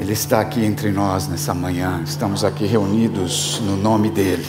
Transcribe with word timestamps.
Ele 0.00 0.12
está 0.12 0.40
aqui 0.40 0.64
entre 0.64 0.90
nós 0.90 1.28
nessa 1.28 1.52
manhã, 1.52 2.02
estamos 2.04 2.42
aqui 2.44 2.64
reunidos 2.64 3.60
no 3.60 3.76
nome 3.76 4.08
dEle. 4.08 4.46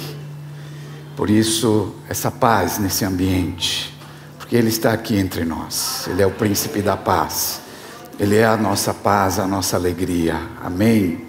Por 1.15 1.29
isso, 1.29 1.93
essa 2.07 2.31
paz 2.31 2.79
nesse 2.79 3.03
ambiente, 3.03 3.93
porque 4.39 4.55
Ele 4.55 4.69
está 4.69 4.93
aqui 4.93 5.17
entre 5.17 5.43
nós, 5.43 6.07
Ele 6.07 6.21
é 6.21 6.25
o 6.25 6.31
príncipe 6.31 6.81
da 6.81 6.95
paz, 6.95 7.61
Ele 8.17 8.37
é 8.37 8.45
a 8.45 8.55
nossa 8.55 8.93
paz, 8.93 9.39
a 9.39 9.45
nossa 9.45 9.75
alegria, 9.75 10.41
amém. 10.63 11.25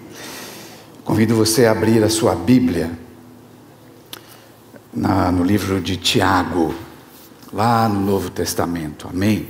Convido 1.03 1.35
você 1.35 1.65
a 1.65 1.71
abrir 1.71 2.01
a 2.03 2.09
sua 2.09 2.33
Bíblia 2.33 2.91
na, 4.93 5.31
no 5.31 5.43
livro 5.43 5.81
de 5.81 5.97
Tiago, 5.97 6.73
lá 7.51 7.89
no 7.89 7.99
Novo 7.99 8.29
Testamento, 8.29 9.09
amém? 9.09 9.47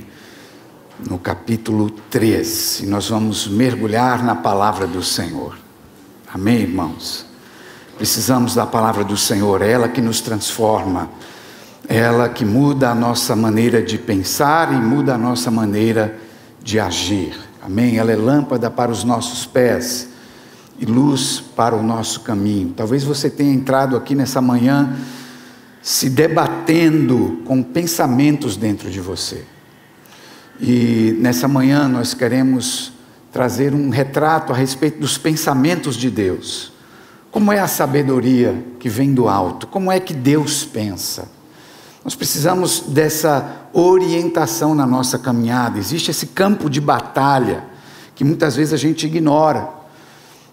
No 1.00 1.18
capítulo 1.18 1.90
3, 1.90 2.80
e 2.84 2.86
nós 2.86 3.08
vamos 3.08 3.48
mergulhar 3.48 4.22
na 4.22 4.36
palavra 4.36 4.86
do 4.86 5.02
Senhor, 5.02 5.58
amém, 6.32 6.60
irmãos? 6.60 7.26
Precisamos 7.98 8.54
da 8.54 8.64
palavra 8.64 9.02
do 9.02 9.16
Senhor, 9.16 9.60
é 9.60 9.72
ela 9.72 9.88
que 9.88 10.00
nos 10.00 10.20
transforma, 10.20 11.10
é 11.88 11.96
ela 11.96 12.28
que 12.28 12.44
muda 12.44 12.90
a 12.90 12.94
nossa 12.94 13.34
maneira 13.34 13.82
de 13.82 13.98
pensar 13.98 14.72
e 14.72 14.76
muda 14.76 15.14
a 15.14 15.18
nossa 15.18 15.50
maneira 15.50 16.16
de 16.62 16.78
agir, 16.78 17.36
amém? 17.60 17.98
Ela 17.98 18.12
é 18.12 18.16
lâmpada 18.16 18.70
para 18.70 18.92
os 18.92 19.02
nossos 19.02 19.44
pés 19.44 20.08
e 20.78 20.86
luz 20.86 21.42
para 21.56 21.74
o 21.74 21.82
nosso 21.82 22.20
caminho. 22.20 22.72
Talvez 22.72 23.02
você 23.02 23.28
tenha 23.28 23.52
entrado 23.52 23.96
aqui 23.96 24.14
nessa 24.14 24.40
manhã 24.40 24.96
se 25.82 26.08
debatendo 26.08 27.42
com 27.44 27.64
pensamentos 27.64 28.56
dentro 28.56 28.88
de 28.88 29.00
você. 29.00 29.44
E 30.60 31.16
nessa 31.18 31.48
manhã 31.48 31.88
nós 31.88 32.14
queremos 32.14 32.92
trazer 33.32 33.74
um 33.74 33.90
retrato 33.90 34.52
a 34.52 34.56
respeito 34.56 35.00
dos 35.00 35.18
pensamentos 35.18 35.96
de 35.96 36.10
Deus. 36.10 36.72
Como 37.30 37.52
é 37.52 37.58
a 37.58 37.66
sabedoria 37.66 38.64
que 38.78 38.88
vem 38.88 39.12
do 39.12 39.28
alto? 39.28 39.66
Como 39.66 39.90
é 39.90 39.98
que 39.98 40.14
Deus 40.14 40.64
pensa? 40.64 41.28
Nós 42.04 42.14
precisamos 42.14 42.80
dessa 42.80 43.68
orientação 43.72 44.74
na 44.74 44.86
nossa 44.86 45.18
caminhada. 45.18 45.78
Existe 45.78 46.10
esse 46.10 46.28
campo 46.28 46.70
de 46.70 46.80
batalha 46.80 47.64
que 48.14 48.22
muitas 48.22 48.54
vezes 48.54 48.72
a 48.72 48.76
gente 48.76 49.06
ignora. 49.06 49.68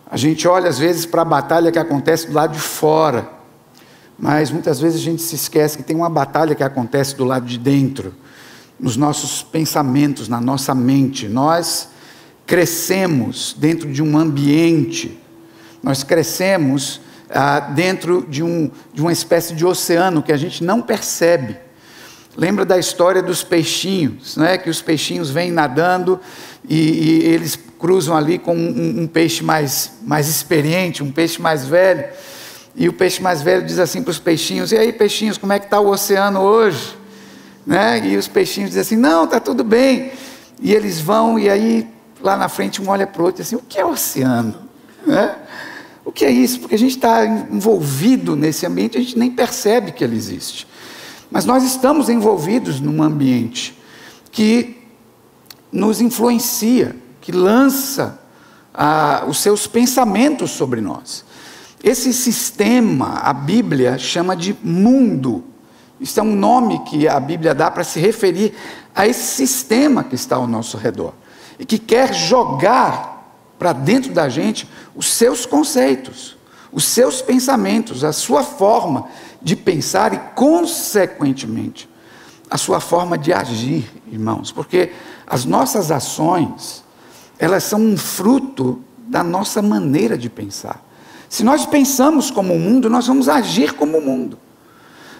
A 0.09 0.17
gente 0.17 0.47
olha 0.47 0.69
às 0.69 0.79
vezes 0.79 1.05
para 1.05 1.21
a 1.21 1.25
batalha 1.25 1.71
que 1.71 1.77
acontece 1.77 2.27
do 2.27 2.33
lado 2.33 2.53
de 2.53 2.59
fora 2.59 3.41
mas 4.21 4.51
muitas 4.51 4.79
vezes 4.79 5.01
a 5.01 5.03
gente 5.03 5.19
se 5.23 5.33
esquece 5.33 5.77
que 5.77 5.83
tem 5.83 5.95
uma 5.95 6.09
batalha 6.09 6.53
que 6.53 6.63
acontece 6.63 7.15
do 7.15 7.25
lado 7.25 7.43
de 7.43 7.57
dentro, 7.57 8.13
nos 8.81 8.97
nossos 8.97 9.43
pensamentos, 9.43 10.27
na 10.27 10.41
nossa 10.41 10.73
mente. 10.73 11.27
Nós 11.27 11.89
crescemos 12.47 13.55
dentro 13.57 13.89
de 13.89 14.01
um 14.01 14.17
ambiente, 14.17 15.17
nós 15.83 16.03
crescemos 16.03 16.99
ah, 17.29 17.59
dentro 17.59 18.25
de, 18.27 18.43
um, 18.43 18.71
de 18.91 19.01
uma 19.01 19.11
espécie 19.11 19.53
de 19.53 19.65
oceano 19.65 20.23
que 20.23 20.31
a 20.31 20.37
gente 20.37 20.63
não 20.63 20.81
percebe. 20.81 21.57
Lembra 22.35 22.65
da 22.65 22.77
história 22.77 23.21
dos 23.21 23.43
peixinhos, 23.43 24.35
né? 24.35 24.57
que 24.57 24.69
os 24.69 24.81
peixinhos 24.81 25.29
vêm 25.29 25.51
nadando 25.51 26.19
e, 26.67 26.75
e 26.75 27.23
eles 27.25 27.57
cruzam 27.77 28.15
ali 28.15 28.39
com 28.39 28.55
um, 28.55 29.01
um 29.01 29.07
peixe 29.07 29.43
mais, 29.43 29.91
mais 30.01 30.27
experiente, 30.27 31.03
um 31.03 31.11
peixe 31.11 31.41
mais 31.41 31.65
velho. 31.65 32.05
E 32.75 32.87
o 32.87 32.93
peixe 32.93 33.21
mais 33.21 33.41
velho 33.41 33.65
diz 33.65 33.79
assim 33.79 34.01
para 34.01 34.11
os 34.11 34.19
peixinhos: 34.19 34.71
E 34.71 34.77
aí, 34.77 34.93
peixinhos, 34.93 35.37
como 35.37 35.51
é 35.51 35.59
que 35.59 35.65
está 35.65 35.79
o 35.79 35.89
oceano 35.89 36.39
hoje? 36.39 37.00
Né? 37.65 38.07
E 38.07 38.17
os 38.17 38.27
peixinhos 38.27 38.71
dizem 38.71 38.81
assim: 38.81 38.95
Não, 38.95 39.25
está 39.25 39.39
tudo 39.39 39.63
bem. 39.63 40.11
E 40.61 40.73
eles 40.73 40.99
vão, 40.99 41.39
e 41.39 41.49
aí 41.49 41.87
lá 42.21 42.37
na 42.37 42.47
frente 42.47 42.81
um 42.81 42.89
olha 42.89 43.07
para 43.07 43.21
o 43.21 43.25
outro 43.25 43.41
e 43.41 43.43
diz 43.43 43.53
assim: 43.53 43.55
O 43.55 43.65
que 43.67 43.79
é 43.79 43.85
oceano? 43.85 44.55
Né? 45.05 45.35
O 46.03 46.11
que 46.11 46.25
é 46.25 46.31
isso? 46.31 46.59
Porque 46.59 46.75
a 46.75 46.79
gente 46.79 46.95
está 46.95 47.25
envolvido 47.25 48.35
nesse 48.35 48.65
ambiente, 48.65 48.97
a 48.97 49.01
gente 49.01 49.17
nem 49.17 49.31
percebe 49.31 49.91
que 49.91 50.03
ele 50.03 50.15
existe. 50.15 50.67
Mas 51.29 51.45
nós 51.45 51.63
estamos 51.63 52.09
envolvidos 52.09 52.79
num 52.79 53.01
ambiente 53.01 53.77
que 54.31 54.77
nos 55.71 56.01
influencia, 56.01 56.95
que 57.21 57.31
lança 57.31 58.19
ah, 58.73 59.23
os 59.27 59.39
seus 59.39 59.67
pensamentos 59.67 60.51
sobre 60.51 60.81
nós. 60.81 61.23
Esse 61.83 62.13
sistema, 62.13 63.19
a 63.19 63.33
Bíblia 63.33 63.97
chama 63.97 64.35
de 64.35 64.55
mundo. 64.63 65.43
Isso 66.01 66.19
é 66.19 66.23
um 66.23 66.35
nome 66.35 66.79
que 66.79 67.07
a 67.07 67.19
Bíblia 67.19 67.53
dá 67.53 67.69
para 67.69 67.83
se 67.83 67.99
referir 67.99 68.55
a 68.95 69.07
esse 69.07 69.35
sistema 69.35 70.03
que 70.03 70.15
está 70.15 70.35
ao 70.35 70.47
nosso 70.47 70.75
redor 70.75 71.13
e 71.59 71.65
que 71.65 71.77
quer 71.77 72.11
jogar 72.11 73.11
para 73.59 73.71
dentro 73.71 74.11
da 74.11 74.27
gente 74.27 74.67
os 74.95 75.05
seus 75.13 75.45
conceitos, 75.45 76.35
os 76.71 76.85
seus 76.85 77.21
pensamentos, 77.21 78.03
a 78.03 78.11
sua 78.11 78.41
forma 78.41 79.07
de 79.39 79.55
pensar 79.55 80.11
e, 80.11 80.17
consequentemente, 80.33 81.87
a 82.49 82.57
sua 82.57 82.79
forma 82.79 83.15
de 83.15 83.31
agir, 83.31 83.87
irmãos, 84.11 84.51
porque 84.51 84.91
as 85.27 85.45
nossas 85.45 85.91
ações, 85.91 86.83
elas 87.37 87.63
são 87.63 87.79
um 87.79 87.95
fruto 87.95 88.81
da 88.97 89.23
nossa 89.23 89.61
maneira 89.61 90.17
de 90.17 90.31
pensar. 90.31 90.83
Se 91.29 91.43
nós 91.43 91.63
pensamos 91.63 92.31
como 92.31 92.55
o 92.55 92.59
mundo, 92.59 92.89
nós 92.89 93.05
vamos 93.05 93.29
agir 93.29 93.73
como 93.73 93.99
o 93.99 94.01
mundo. 94.01 94.39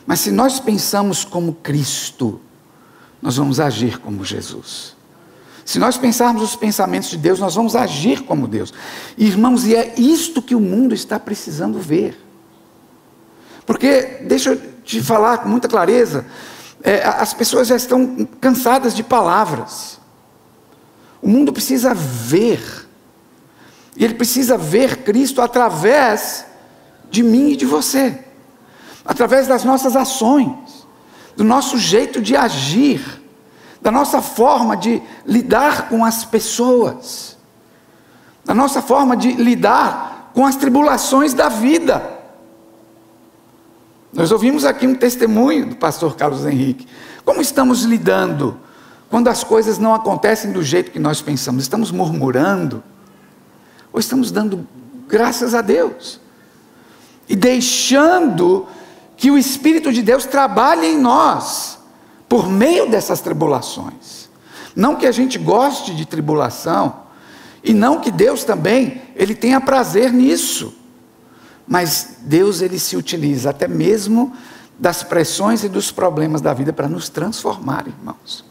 Mas 0.05 0.19
se 0.19 0.31
nós 0.31 0.59
pensamos 0.59 1.23
como 1.23 1.53
Cristo, 1.55 2.39
nós 3.21 3.37
vamos 3.37 3.59
agir 3.59 3.99
como 3.99 4.25
Jesus. 4.25 4.95
Se 5.63 5.77
nós 5.77 5.97
pensarmos 5.97 6.41
os 6.41 6.55
pensamentos 6.55 7.09
de 7.09 7.17
Deus, 7.17 7.39
nós 7.39 7.55
vamos 7.55 7.75
agir 7.75 8.23
como 8.23 8.47
Deus. 8.47 8.73
Irmãos, 9.17 9.65
e 9.65 9.75
é 9.75 9.93
isto 9.97 10.41
que 10.41 10.55
o 10.55 10.59
mundo 10.59 10.93
está 10.93 11.19
precisando 11.19 11.79
ver. 11.79 12.19
Porque, 13.65 14.19
deixa 14.27 14.51
eu 14.51 14.61
te 14.83 15.01
falar 15.01 15.37
com 15.39 15.49
muita 15.49 15.67
clareza, 15.67 16.25
é, 16.83 17.03
as 17.03 17.33
pessoas 17.33 17.67
já 17.67 17.75
estão 17.75 18.27
cansadas 18.39 18.95
de 18.95 19.03
palavras. 19.03 19.99
O 21.21 21.29
mundo 21.29 21.53
precisa 21.53 21.93
ver 21.93 22.81
e 23.95 24.03
ele 24.03 24.13
precisa 24.13 24.57
ver 24.57 25.03
Cristo 25.03 25.41
através 25.41 26.45
de 27.09 27.21
mim 27.21 27.51
e 27.51 27.55
de 27.55 27.65
você, 27.65 28.17
através 29.05 29.47
das 29.47 29.63
nossas 29.63 29.95
ações, 29.95 30.87
do 31.35 31.43
nosso 31.43 31.77
jeito 31.77 32.21
de 32.21 32.35
agir, 32.35 33.21
da 33.81 33.91
nossa 33.91 34.21
forma 34.21 34.77
de 34.77 35.01
lidar 35.25 35.89
com 35.89 36.05
as 36.05 36.23
pessoas, 36.23 37.37
da 38.45 38.53
nossa 38.53 38.81
forma 38.81 39.15
de 39.15 39.31
lidar 39.33 40.31
com 40.33 40.45
as 40.45 40.55
tribulações 40.55 41.33
da 41.33 41.49
vida. 41.49 42.19
Nós 44.13 44.31
ouvimos 44.31 44.65
aqui 44.65 44.85
um 44.85 44.95
testemunho 44.95 45.67
do 45.67 45.75
pastor 45.75 46.15
Carlos 46.15 46.45
Henrique. 46.45 46.87
Como 47.23 47.41
estamos 47.41 47.83
lidando 47.83 48.59
quando 49.09 49.29
as 49.29 49.43
coisas 49.43 49.77
não 49.77 49.93
acontecem 49.93 50.51
do 50.51 50.61
jeito 50.61 50.91
que 50.91 50.99
nós 50.99 51.21
pensamos? 51.21 51.63
Estamos 51.63 51.91
murmurando? 51.91 52.83
ou 53.91 53.99
estamos 53.99 54.31
dando 54.31 54.67
graças 55.07 55.53
a 55.53 55.61
Deus 55.61 56.19
e 57.27 57.35
deixando 57.35 58.67
que 59.21 59.29
o 59.29 59.37
Espírito 59.37 59.93
de 59.93 60.01
Deus 60.01 60.25
trabalhe 60.25 60.87
em 60.87 60.97
nós 60.97 61.77
por 62.27 62.49
meio 62.49 62.89
dessas 62.89 63.21
tribulações. 63.21 64.27
Não 64.75 64.95
que 64.95 65.05
a 65.05 65.11
gente 65.11 65.37
goste 65.37 65.93
de 65.93 66.07
tribulação 66.07 67.01
e 67.63 67.71
não 67.71 67.99
que 67.99 68.09
Deus 68.09 68.43
também 68.43 68.99
ele 69.15 69.35
tenha 69.35 69.61
prazer 69.61 70.11
nisso. 70.11 70.73
Mas 71.67 72.15
Deus 72.21 72.63
ele 72.63 72.79
se 72.79 72.97
utiliza 72.97 73.51
até 73.51 73.67
mesmo 73.67 74.33
das 74.79 75.03
pressões 75.03 75.63
e 75.63 75.69
dos 75.69 75.91
problemas 75.91 76.41
da 76.41 76.51
vida 76.51 76.73
para 76.73 76.89
nos 76.89 77.07
transformar, 77.07 77.85
irmãos. 77.85 78.43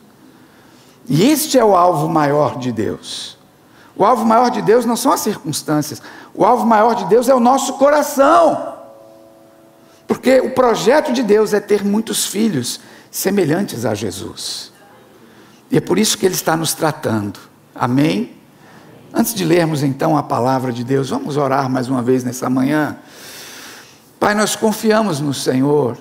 E 1.09 1.25
este 1.25 1.59
é 1.59 1.65
o 1.65 1.75
alvo 1.75 2.09
maior 2.09 2.61
de 2.61 2.71
Deus. 2.71 3.37
O 3.97 4.05
alvo 4.05 4.25
maior 4.25 4.53
de 4.53 4.63
Deus 4.63 4.85
não 4.85 4.95
são 4.95 5.11
as 5.11 5.21
circunstâncias, 5.21 6.01
o 6.33 6.45
alvo 6.45 6.65
maior 6.65 6.95
de 6.95 7.07
Deus 7.07 7.29
é 7.29 7.35
o 7.35 7.41
nosso 7.41 7.73
coração. 7.73 8.70
Porque 10.11 10.41
o 10.41 10.51
projeto 10.51 11.13
de 11.13 11.23
Deus 11.23 11.55
é 11.55 11.61
ter 11.61 11.85
muitos 11.85 12.27
filhos 12.27 12.81
semelhantes 13.13 13.85
a 13.85 13.95
Jesus. 13.95 14.73
E 15.71 15.77
é 15.77 15.81
por 15.81 16.01
isso 16.01 16.19
que 16.19 16.27
Ele 16.27 16.35
está 16.35 16.57
nos 16.57 16.75
tratando. 16.75 17.39
Amém? 17.73 18.33
Antes 19.15 19.33
de 19.33 19.45
lermos 19.45 19.85
então 19.85 20.17
a 20.17 20.23
palavra 20.25 20.73
de 20.73 20.83
Deus, 20.83 21.11
vamos 21.11 21.37
orar 21.37 21.71
mais 21.71 21.89
uma 21.89 22.03
vez 22.03 22.25
nessa 22.25 22.51
manhã. 22.51 22.97
Pai, 24.19 24.35
nós 24.35 24.57
confiamos 24.57 25.21
no 25.21 25.33
Senhor. 25.33 25.97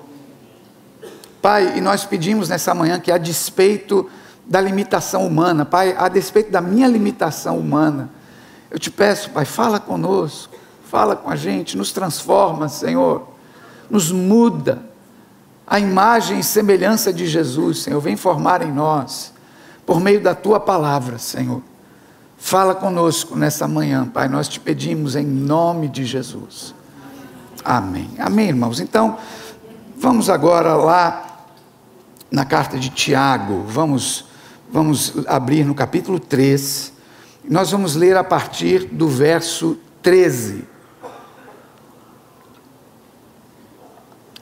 Pai, 1.40 1.78
e 1.78 1.80
nós 1.80 2.04
pedimos 2.04 2.48
nessa 2.48 2.74
manhã 2.74 2.98
que, 2.98 3.12
a 3.12 3.16
despeito 3.16 4.10
da 4.44 4.60
limitação 4.60 5.24
humana, 5.24 5.64
Pai, 5.64 5.94
a 5.96 6.08
despeito 6.08 6.50
da 6.50 6.60
minha 6.60 6.88
limitação 6.88 7.56
humana, 7.56 8.10
eu 8.72 8.78
te 8.80 8.90
peço, 8.90 9.30
Pai, 9.30 9.44
fala 9.44 9.78
conosco, 9.78 10.56
fala 10.84 11.14
com 11.14 11.30
a 11.30 11.36
gente, 11.36 11.76
nos 11.76 11.92
transforma, 11.92 12.68
Senhor, 12.68 13.30
nos 13.90 14.12
muda. 14.12 14.82
A 15.66 15.78
imagem 15.78 16.40
e 16.40 16.44
semelhança 16.44 17.12
de 17.12 17.26
Jesus, 17.26 17.80
Senhor, 17.82 18.00
vem 18.00 18.16
formar 18.16 18.62
em 18.62 18.72
nós, 18.72 19.32
por 19.84 20.00
meio 20.00 20.20
da 20.20 20.34
tua 20.34 20.58
palavra, 20.58 21.18
Senhor. 21.18 21.62
Fala 22.38 22.74
conosco 22.74 23.36
nessa 23.36 23.68
manhã, 23.68 24.06
Pai, 24.06 24.28
nós 24.28 24.48
te 24.48 24.58
pedimos 24.58 25.14
em 25.14 25.26
nome 25.26 25.88
de 25.88 26.04
Jesus. 26.04 26.74
Amém. 27.64 28.10
Amém, 28.18 28.48
irmãos. 28.48 28.80
Então, 28.80 29.18
vamos 29.96 30.30
agora 30.30 30.74
lá 30.74 31.46
na 32.30 32.44
carta 32.44 32.78
de 32.78 32.88
Tiago. 32.88 33.64
Vamos 33.68 34.30
vamos 34.72 35.14
abrir 35.26 35.64
no 35.64 35.74
capítulo 35.74 36.18
3. 36.18 36.92
Nós 37.48 37.70
vamos 37.70 37.96
ler 37.96 38.16
a 38.16 38.24
partir 38.24 38.86
do 38.86 39.08
verso 39.08 39.76
13. 40.02 40.64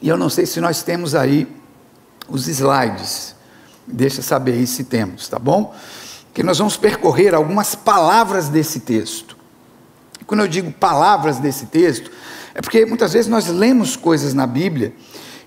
E 0.01 0.09
eu 0.09 0.17
não 0.17 0.29
sei 0.29 0.47
se 0.47 0.61
nós 0.61 0.83
temos 0.83 1.15
aí 1.15 1.49
os 2.29 2.47
slides. 2.49 3.35
Deixa 3.87 4.23
saber 4.23 4.53
aí 4.53 4.67
se 4.67 4.85
temos, 4.85 5.29
tá 5.29 5.39
bom? 5.39 5.75
que 6.39 6.43
nós 6.45 6.59
vamos 6.59 6.77
percorrer 6.77 7.35
algumas 7.35 7.75
palavras 7.75 8.49
desse 8.49 8.79
texto. 8.79 9.37
Quando 10.25 10.39
eu 10.43 10.47
digo 10.47 10.71
palavras 10.71 11.39
desse 11.39 11.67
texto, 11.67 12.13
é 12.55 12.61
porque 12.61 12.87
muitas 12.87 13.13
vezes 13.13 13.29
nós 13.29 13.49
lemos 13.49 13.97
coisas 13.97 14.35
na 14.35 14.47
Bíblia 14.47 14.93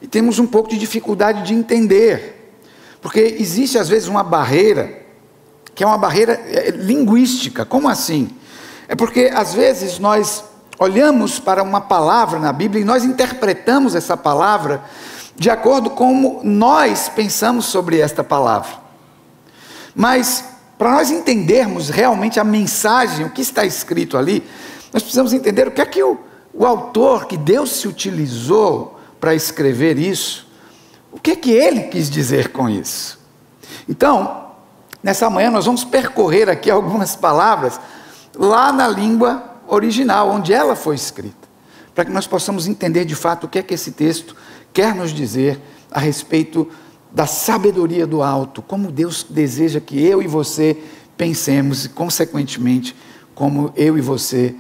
e 0.02 0.08
temos 0.08 0.38
um 0.38 0.46
pouco 0.46 0.70
de 0.70 0.78
dificuldade 0.78 1.44
de 1.44 1.54
entender, 1.54 2.58
porque 3.02 3.22
existe 3.40 3.78
às 3.78 3.88
vezes 3.88 4.10
uma 4.10 4.22
barreira, 4.22 5.02
que 5.74 5.82
é 5.82 5.88
uma 5.88 5.98
barreira 5.98 6.34
é, 6.34 6.72
linguística. 6.72 7.64
Como 7.64 7.88
assim? 7.88 8.30
É 8.90 8.94
porque 8.94 9.32
às 9.34 9.54
vezes 9.54 9.98
nós 9.98 10.44
olhamos 10.82 11.38
para 11.38 11.62
uma 11.62 11.80
palavra 11.80 12.40
na 12.40 12.52
Bíblia 12.52 12.82
e 12.82 12.86
nós 12.86 13.04
interpretamos 13.04 13.94
essa 13.94 14.18
palavra 14.18 14.84
de 15.36 15.48
acordo 15.48 15.92
com 15.92 16.12
como 16.12 16.42
nós 16.44 17.08
pensamos 17.08 17.66
sobre 17.66 18.00
esta 18.00 18.24
palavra. 18.24 18.72
Mas 19.94 20.44
para 20.80 20.94
nós 20.94 21.12
entendermos 21.12 21.90
realmente 21.90 22.40
a 22.40 22.44
mensagem, 22.44 23.28
o 23.28 23.30
que 23.30 23.44
está 23.44 23.64
escrito 23.64 24.18
ali, 24.18 24.44
nós 24.92 25.04
precisamos 25.04 25.34
entender 25.34 25.68
o 25.68 25.72
que 25.72 25.82
é 25.82 25.86
que 25.86 26.02
o, 26.02 26.18
o 26.52 26.66
autor, 26.66 27.28
que 27.28 27.38
Deus 27.38 27.74
se 27.74 27.88
utilizou 27.88 29.00
para 29.20 29.36
escrever 29.36 30.00
isso, 30.00 30.48
o 31.12 31.20
que 31.20 31.32
é 31.32 31.36
que 31.36 31.52
ele 31.52 31.84
quis 31.84 32.10
dizer 32.10 32.52
com 32.52 32.68
isso. 32.68 33.20
Então, 33.88 34.48
nessa 35.04 35.30
manhã 35.30 35.52
nós 35.52 35.68
vamos 35.68 35.84
percorrer 35.84 36.50
aqui 36.50 36.72
algumas 36.72 37.16
palavras 37.16 37.80
lá 38.36 38.72
na 38.72 38.88
língua 38.88 39.51
original, 39.72 40.30
onde 40.30 40.54
ela 40.54 40.76
foi 40.76 40.96
escrita, 40.96 41.48
para 41.96 42.06
que 42.06 42.12
nós 42.12 42.28
possamos 42.28 42.68
entender 42.68 43.06
de 43.06 43.16
fato 43.16 43.46
o 43.46 43.48
que 43.48 43.60
é 43.60 43.64
que 43.64 43.74
esse 43.74 43.92
texto 43.92 44.36
quer 44.74 44.94
nos 44.94 45.12
dizer 45.12 45.60
a 45.90 46.00
respeito 46.00 46.68
da 47.12 47.26
sabedoria 47.26 48.06
do 48.06 48.22
alto, 48.22 48.62
como 48.62 48.92
Deus 48.92 49.26
deseja 49.30 49.80
que 49.80 50.02
eu 50.04 50.22
e 50.22 50.28
você 50.28 50.78
pensemos 51.18 51.86
e, 51.86 51.90
consequentemente, 51.90 52.96
como 53.34 53.74
eu 53.76 53.98
e 53.98 54.02
você 54.02 54.56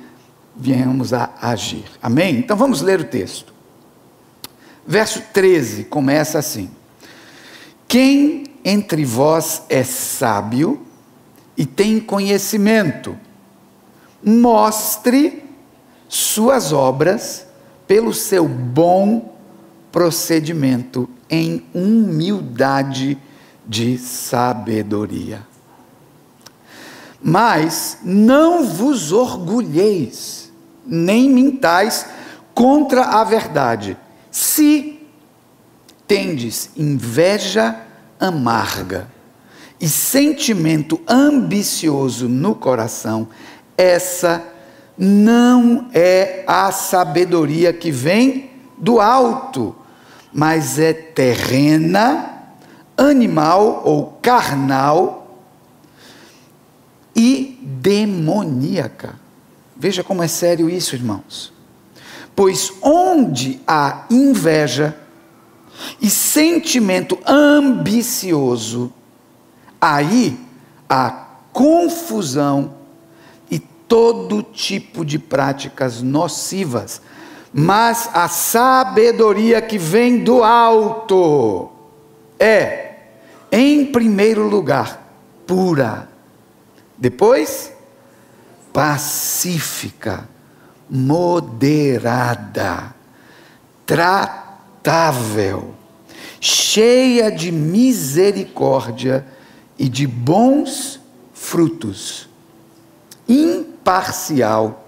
viemos 0.55 1.13
a 1.13 1.29
agir. 1.41 1.85
Amém? 2.01 2.37
Então 2.37 2.55
vamos 2.55 2.81
ler 2.81 2.99
o 2.99 3.05
texto. 3.05 3.53
Verso 4.85 5.21
13 5.33 5.85
começa 5.85 6.39
assim: 6.39 6.69
Quem 7.87 8.43
entre 8.63 9.05
vós 9.05 9.63
é 9.69 9.83
sábio 9.83 10.81
e 11.57 11.65
tem 11.65 11.99
conhecimento, 11.99 13.17
mostre 14.23 15.43
suas 16.07 16.71
obras 16.71 17.45
pelo 17.87 18.13
seu 18.13 18.47
bom 18.47 19.33
procedimento 19.91 21.09
em 21.29 21.65
humildade 21.73 23.17
de 23.67 23.97
sabedoria. 23.97 25.45
Mas 27.21 27.99
não 28.03 28.65
vos 28.65 29.11
orgulheis, 29.11 30.51
nem 30.85 31.29
mintais 31.29 32.05
contra 32.53 33.03
a 33.03 33.23
verdade, 33.23 33.97
se 34.31 34.99
tendes 36.07 36.71
inveja 36.75 37.79
amarga 38.19 39.07
e 39.79 39.89
sentimento 39.89 41.01
ambicioso 41.07 42.29
no 42.29 42.53
coração, 42.53 43.27
essa 43.81 44.43
não 44.95 45.89
é 45.91 46.43
a 46.45 46.71
sabedoria 46.71 47.73
que 47.73 47.91
vem 47.91 48.51
do 48.77 48.99
alto, 48.99 49.75
mas 50.31 50.77
é 50.77 50.93
terrena, 50.93 52.29
animal 52.95 53.81
ou 53.83 54.19
carnal 54.21 55.41
e 57.15 57.59
demoníaca. 57.63 59.19
Veja 59.75 60.03
como 60.03 60.21
é 60.21 60.27
sério 60.27 60.69
isso, 60.69 60.93
irmãos. 60.93 61.51
Pois 62.35 62.71
onde 62.83 63.59
há 63.65 64.05
inveja 64.11 64.95
e 65.99 66.07
sentimento 66.07 67.17
ambicioso, 67.25 68.93
aí 69.81 70.39
há 70.87 71.25
confusão 71.51 72.80
todo 73.91 74.41
tipo 74.41 75.03
de 75.03 75.19
práticas 75.19 76.01
nocivas 76.01 77.01
mas 77.53 78.09
a 78.13 78.29
sabedoria 78.29 79.61
que 79.61 79.77
vem 79.77 80.23
do 80.23 80.43
alto 80.43 81.69
é, 82.39 82.93
em 83.51 83.85
primeiro 83.85 84.47
lugar, 84.47 85.13
pura, 85.45 86.07
depois, 86.97 87.73
pacífica, 88.71 90.29
moderada, 90.89 92.15
tratável, 93.85 95.75
cheia 96.39 97.29
de 97.29 97.51
misericórdia 97.51 99.27
e 99.77 99.89
de 99.89 100.07
bons 100.07 101.01
frutos, 101.33 102.29
imparcial 103.81 104.85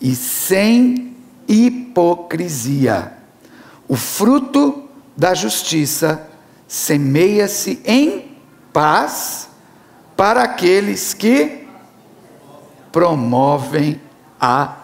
e 0.00 0.14
sem 0.14 1.16
hipocrisia. 1.46 3.12
O 3.86 3.96
fruto 3.96 4.88
da 5.16 5.34
justiça 5.34 6.28
semeia-se 6.66 7.80
em 7.84 8.36
paz 8.72 9.48
para 10.16 10.42
aqueles 10.42 11.14
que 11.14 11.66
promovem 12.90 14.00
a 14.40 14.76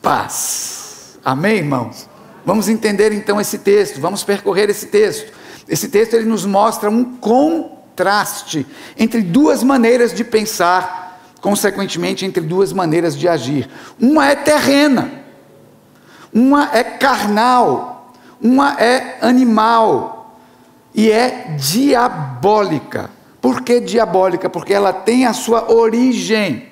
paz. 0.00 1.18
Amém, 1.24 1.58
irmãos? 1.58 2.08
Vamos 2.44 2.68
entender 2.68 3.12
então 3.12 3.40
esse 3.40 3.58
texto, 3.58 4.00
vamos 4.00 4.24
percorrer 4.24 4.70
esse 4.70 4.86
texto. 4.86 5.32
Esse 5.68 5.88
texto 5.88 6.14
ele 6.14 6.26
nos 6.26 6.46
mostra 6.46 6.90
um 6.90 7.04
contraste 7.04 8.66
entre 8.98 9.20
duas 9.20 9.62
maneiras 9.62 10.14
de 10.14 10.24
pensar, 10.24 11.09
consequentemente 11.40 12.24
entre 12.24 12.42
duas 12.42 12.72
maneiras 12.72 13.16
de 13.16 13.28
agir. 13.28 13.68
Uma 13.98 14.28
é 14.28 14.36
terrena, 14.36 15.10
uma 16.32 16.70
é 16.72 16.84
carnal, 16.84 18.12
uma 18.40 18.80
é 18.80 19.18
animal 19.22 20.36
e 20.94 21.10
é 21.10 21.56
diabólica. 21.58 23.10
Por 23.40 23.62
que 23.62 23.80
diabólica? 23.80 24.50
Porque 24.50 24.74
ela 24.74 24.92
tem 24.92 25.26
a 25.26 25.32
sua 25.32 25.72
origem 25.72 26.68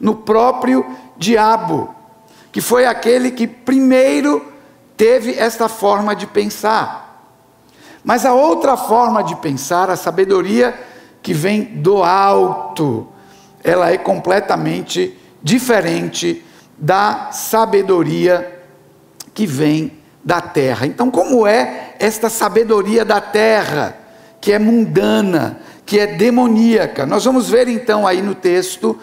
no 0.00 0.14
próprio 0.14 0.84
diabo, 1.16 1.94
que 2.50 2.60
foi 2.60 2.86
aquele 2.86 3.30
que 3.30 3.46
primeiro 3.46 4.44
teve 4.96 5.34
esta 5.34 5.68
forma 5.68 6.16
de 6.16 6.26
pensar. 6.26 7.10
Mas 8.02 8.24
a 8.24 8.32
outra 8.32 8.76
forma 8.76 9.22
de 9.22 9.36
pensar, 9.36 9.90
a 9.90 9.96
sabedoria 9.96 10.78
que 11.22 11.34
vem 11.34 11.64
do 11.64 12.02
alto, 12.02 13.06
ela 13.62 13.90
é 13.90 13.98
completamente 13.98 15.16
diferente 15.42 16.44
da 16.76 17.30
sabedoria 17.32 18.60
que 19.34 19.46
vem 19.46 19.92
da 20.24 20.40
terra. 20.40 20.86
Então, 20.86 21.10
como 21.10 21.46
é 21.46 21.94
esta 21.98 22.28
sabedoria 22.28 23.04
da 23.04 23.20
terra, 23.20 23.96
que 24.40 24.52
é 24.52 24.58
mundana, 24.58 25.60
que 25.84 25.98
é 25.98 26.06
demoníaca? 26.06 27.06
Nós 27.06 27.24
vamos 27.24 27.48
ver 27.48 27.68
então 27.68 28.06
aí 28.06 28.22
no 28.22 28.34
texto 28.34 28.98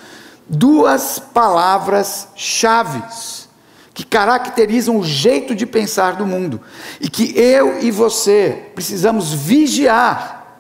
duas 0.50 1.20
palavras 1.20 2.30
chaves 2.36 3.48
que 3.94 4.06
caracterizam 4.06 4.98
o 4.98 5.04
jeito 5.04 5.56
de 5.56 5.66
pensar 5.66 6.16
do 6.16 6.26
mundo 6.26 6.62
e 7.02 7.10
que 7.10 7.38
eu 7.38 7.80
e 7.82 7.90
você 7.90 8.70
precisamos 8.76 9.34
vigiar 9.34 10.56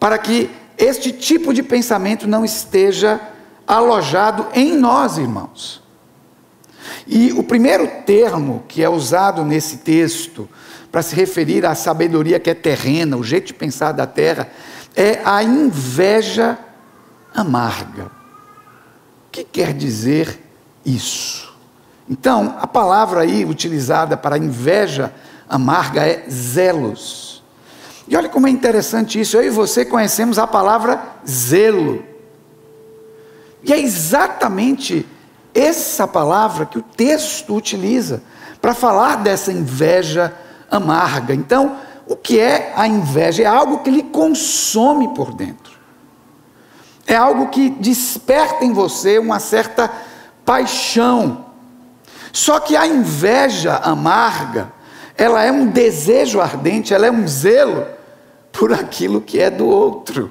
para 0.00 0.18
que 0.18 0.50
este 0.78 1.12
tipo 1.12 1.52
de 1.52 1.62
pensamento 1.62 2.26
não 2.26 2.44
esteja 2.44 3.20
alojado 3.66 4.46
em 4.54 4.76
nós, 4.76 5.18
irmãos. 5.18 5.82
E 7.06 7.32
o 7.32 7.42
primeiro 7.42 7.86
termo 8.04 8.64
que 8.68 8.82
é 8.82 8.88
usado 8.88 9.44
nesse 9.44 9.78
texto 9.78 10.48
para 10.90 11.02
se 11.02 11.14
referir 11.14 11.66
à 11.66 11.74
sabedoria 11.74 12.40
que 12.40 12.50
é 12.50 12.54
terrena, 12.54 13.16
o 13.16 13.24
jeito 13.24 13.48
de 13.48 13.54
pensar 13.54 13.92
da 13.92 14.06
terra, 14.06 14.48
é 14.94 15.20
a 15.24 15.42
inveja 15.42 16.58
amarga. 17.34 18.06
O 18.06 19.30
que 19.30 19.44
quer 19.44 19.74
dizer 19.74 20.40
isso? 20.84 21.54
Então, 22.08 22.56
a 22.60 22.66
palavra 22.66 23.20
aí 23.20 23.44
utilizada 23.44 24.16
para 24.16 24.38
inveja 24.38 25.12
amarga 25.48 26.06
é 26.06 26.24
zelos. 26.30 27.35
E 28.08 28.16
olha 28.16 28.28
como 28.28 28.46
é 28.46 28.50
interessante 28.50 29.20
isso. 29.20 29.36
Eu 29.36 29.44
e 29.44 29.50
você 29.50 29.84
conhecemos 29.84 30.38
a 30.38 30.46
palavra 30.46 31.00
zelo. 31.28 32.04
E 33.62 33.72
é 33.72 33.80
exatamente 33.80 35.06
essa 35.52 36.06
palavra 36.06 36.66
que 36.66 36.78
o 36.78 36.82
texto 36.82 37.54
utiliza 37.54 38.22
para 38.60 38.74
falar 38.74 39.16
dessa 39.16 39.50
inveja 39.50 40.32
amarga. 40.70 41.34
Então, 41.34 41.76
o 42.06 42.14
que 42.14 42.38
é 42.38 42.72
a 42.76 42.86
inveja? 42.86 43.42
É 43.42 43.46
algo 43.46 43.78
que 43.78 43.90
lhe 43.90 44.02
consome 44.04 45.08
por 45.14 45.34
dentro. 45.34 45.74
É 47.06 47.16
algo 47.16 47.48
que 47.48 47.70
desperta 47.70 48.64
em 48.64 48.72
você 48.72 49.18
uma 49.18 49.40
certa 49.40 49.90
paixão. 50.44 51.46
Só 52.32 52.60
que 52.60 52.76
a 52.76 52.86
inveja 52.86 53.76
amarga, 53.76 54.72
ela 55.16 55.42
é 55.42 55.50
um 55.50 55.66
desejo 55.66 56.40
ardente, 56.40 56.92
ela 56.92 57.06
é 57.06 57.10
um 57.10 57.26
zelo 57.26 57.95
por 58.58 58.72
aquilo 58.72 59.20
que 59.20 59.40
é 59.40 59.50
do 59.50 59.66
outro. 59.66 60.30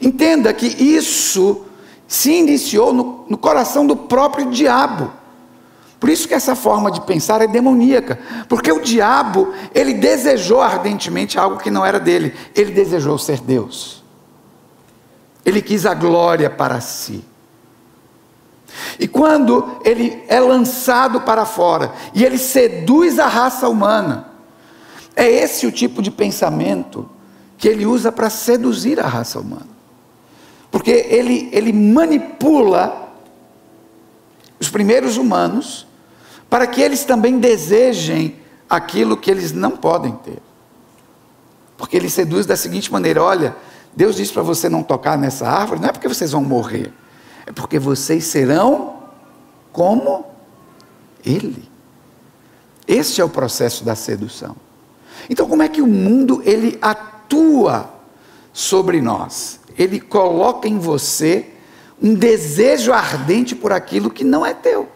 Entenda 0.00 0.52
que 0.52 0.66
isso 0.66 1.64
se 2.06 2.32
iniciou 2.32 2.92
no, 2.92 3.24
no 3.28 3.36
coração 3.36 3.86
do 3.86 3.96
próprio 3.96 4.50
diabo. 4.50 5.12
Por 5.98 6.08
isso 6.08 6.26
que 6.26 6.34
essa 6.34 6.54
forma 6.54 6.90
de 6.90 7.02
pensar 7.02 7.42
é 7.42 7.46
demoníaca, 7.46 8.18
porque 8.48 8.72
o 8.72 8.80
diabo, 8.80 9.52
ele 9.74 9.92
desejou 9.92 10.62
ardentemente 10.62 11.38
algo 11.38 11.58
que 11.58 11.70
não 11.70 11.84
era 11.84 12.00
dele, 12.00 12.34
ele 12.54 12.72
desejou 12.72 13.18
ser 13.18 13.40
Deus. 13.40 14.02
Ele 15.44 15.60
quis 15.60 15.84
a 15.84 15.92
glória 15.92 16.48
para 16.48 16.80
si. 16.80 17.22
E 18.98 19.06
quando 19.06 19.78
ele 19.84 20.22
é 20.28 20.40
lançado 20.40 21.20
para 21.20 21.44
fora 21.44 21.92
e 22.14 22.24
ele 22.24 22.38
seduz 22.38 23.18
a 23.18 23.26
raça 23.26 23.68
humana, 23.68 24.29
é 25.14 25.28
esse 25.28 25.66
o 25.66 25.72
tipo 25.72 26.00
de 26.02 26.10
pensamento 26.10 27.08
que 27.58 27.68
ele 27.68 27.84
usa 27.84 28.10
para 28.10 28.30
seduzir 28.30 28.98
a 28.98 29.06
raça 29.06 29.38
humana. 29.38 29.68
Porque 30.70 30.90
ele, 30.90 31.48
ele 31.52 31.72
manipula 31.72 33.12
os 34.58 34.68
primeiros 34.68 35.16
humanos 35.16 35.86
para 36.48 36.66
que 36.66 36.80
eles 36.80 37.04
também 37.04 37.38
desejem 37.38 38.36
aquilo 38.68 39.16
que 39.16 39.30
eles 39.30 39.52
não 39.52 39.72
podem 39.72 40.12
ter. 40.12 40.38
Porque 41.76 41.96
ele 41.96 42.08
seduz 42.08 42.46
da 42.46 42.56
seguinte 42.56 42.92
maneira: 42.92 43.22
olha, 43.22 43.56
Deus 43.94 44.16
diz 44.16 44.30
para 44.30 44.42
você 44.42 44.68
não 44.68 44.82
tocar 44.82 45.18
nessa 45.18 45.48
árvore, 45.48 45.80
não 45.80 45.88
é 45.88 45.92
porque 45.92 46.08
vocês 46.08 46.32
vão 46.32 46.42
morrer, 46.44 46.92
é 47.46 47.52
porque 47.52 47.78
vocês 47.78 48.24
serão 48.24 49.00
como 49.72 50.26
Ele. 51.24 51.68
Este 52.86 53.20
é 53.20 53.24
o 53.24 53.28
processo 53.28 53.84
da 53.84 53.94
sedução. 53.94 54.56
Então, 55.28 55.48
como 55.48 55.62
é 55.62 55.68
que 55.68 55.82
o 55.82 55.86
mundo 55.86 56.42
ele 56.44 56.78
atua 56.80 57.90
sobre 58.52 59.00
nós? 59.00 59.60
Ele 59.78 60.00
coloca 60.00 60.68
em 60.68 60.78
você 60.78 61.46
um 62.02 62.14
desejo 62.14 62.92
ardente 62.92 63.54
por 63.54 63.72
aquilo 63.72 64.10
que 64.10 64.24
não 64.24 64.44
é 64.44 64.54
teu. 64.54 64.88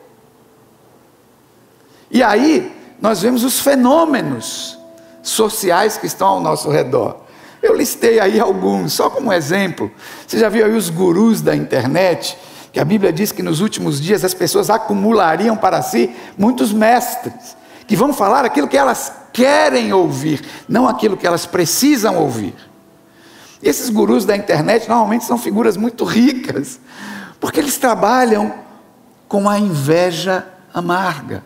E 2.10 2.22
aí, 2.22 2.74
nós 3.00 3.20
vemos 3.20 3.44
os 3.44 3.60
fenômenos 3.60 4.78
sociais 5.22 5.96
que 5.96 6.06
estão 6.06 6.28
ao 6.28 6.40
nosso 6.40 6.70
redor. 6.70 7.16
Eu 7.62 7.74
listei 7.74 8.20
aí 8.20 8.38
alguns, 8.38 8.92
só 8.92 9.08
como 9.08 9.32
exemplo. 9.32 9.90
Você 10.26 10.38
já 10.38 10.48
viu 10.48 10.64
aí 10.66 10.76
os 10.76 10.90
gurus 10.90 11.40
da 11.40 11.56
internet, 11.56 12.38
que 12.72 12.78
a 12.78 12.84
Bíblia 12.84 13.12
diz 13.12 13.32
que 13.32 13.42
nos 13.42 13.60
últimos 13.60 14.00
dias 14.00 14.24
as 14.24 14.34
pessoas 14.34 14.68
acumulariam 14.68 15.56
para 15.56 15.80
si 15.80 16.14
muitos 16.36 16.72
mestres, 16.72 17.56
que 17.86 17.96
vão 17.96 18.12
falar 18.12 18.44
aquilo 18.44 18.68
que 18.68 18.76
elas 18.76 19.12
querem 19.34 19.92
ouvir, 19.92 20.40
não 20.68 20.88
aquilo 20.88 21.16
que 21.16 21.26
elas 21.26 21.44
precisam 21.44 22.16
ouvir. 22.16 22.54
E 23.60 23.68
esses 23.68 23.90
gurus 23.90 24.24
da 24.24 24.36
internet 24.36 24.88
normalmente 24.88 25.24
são 25.24 25.36
figuras 25.36 25.76
muito 25.76 26.04
ricas, 26.04 26.78
porque 27.40 27.58
eles 27.58 27.76
trabalham 27.76 28.54
com 29.28 29.48
a 29.50 29.58
inveja 29.58 30.46
amarga. 30.72 31.42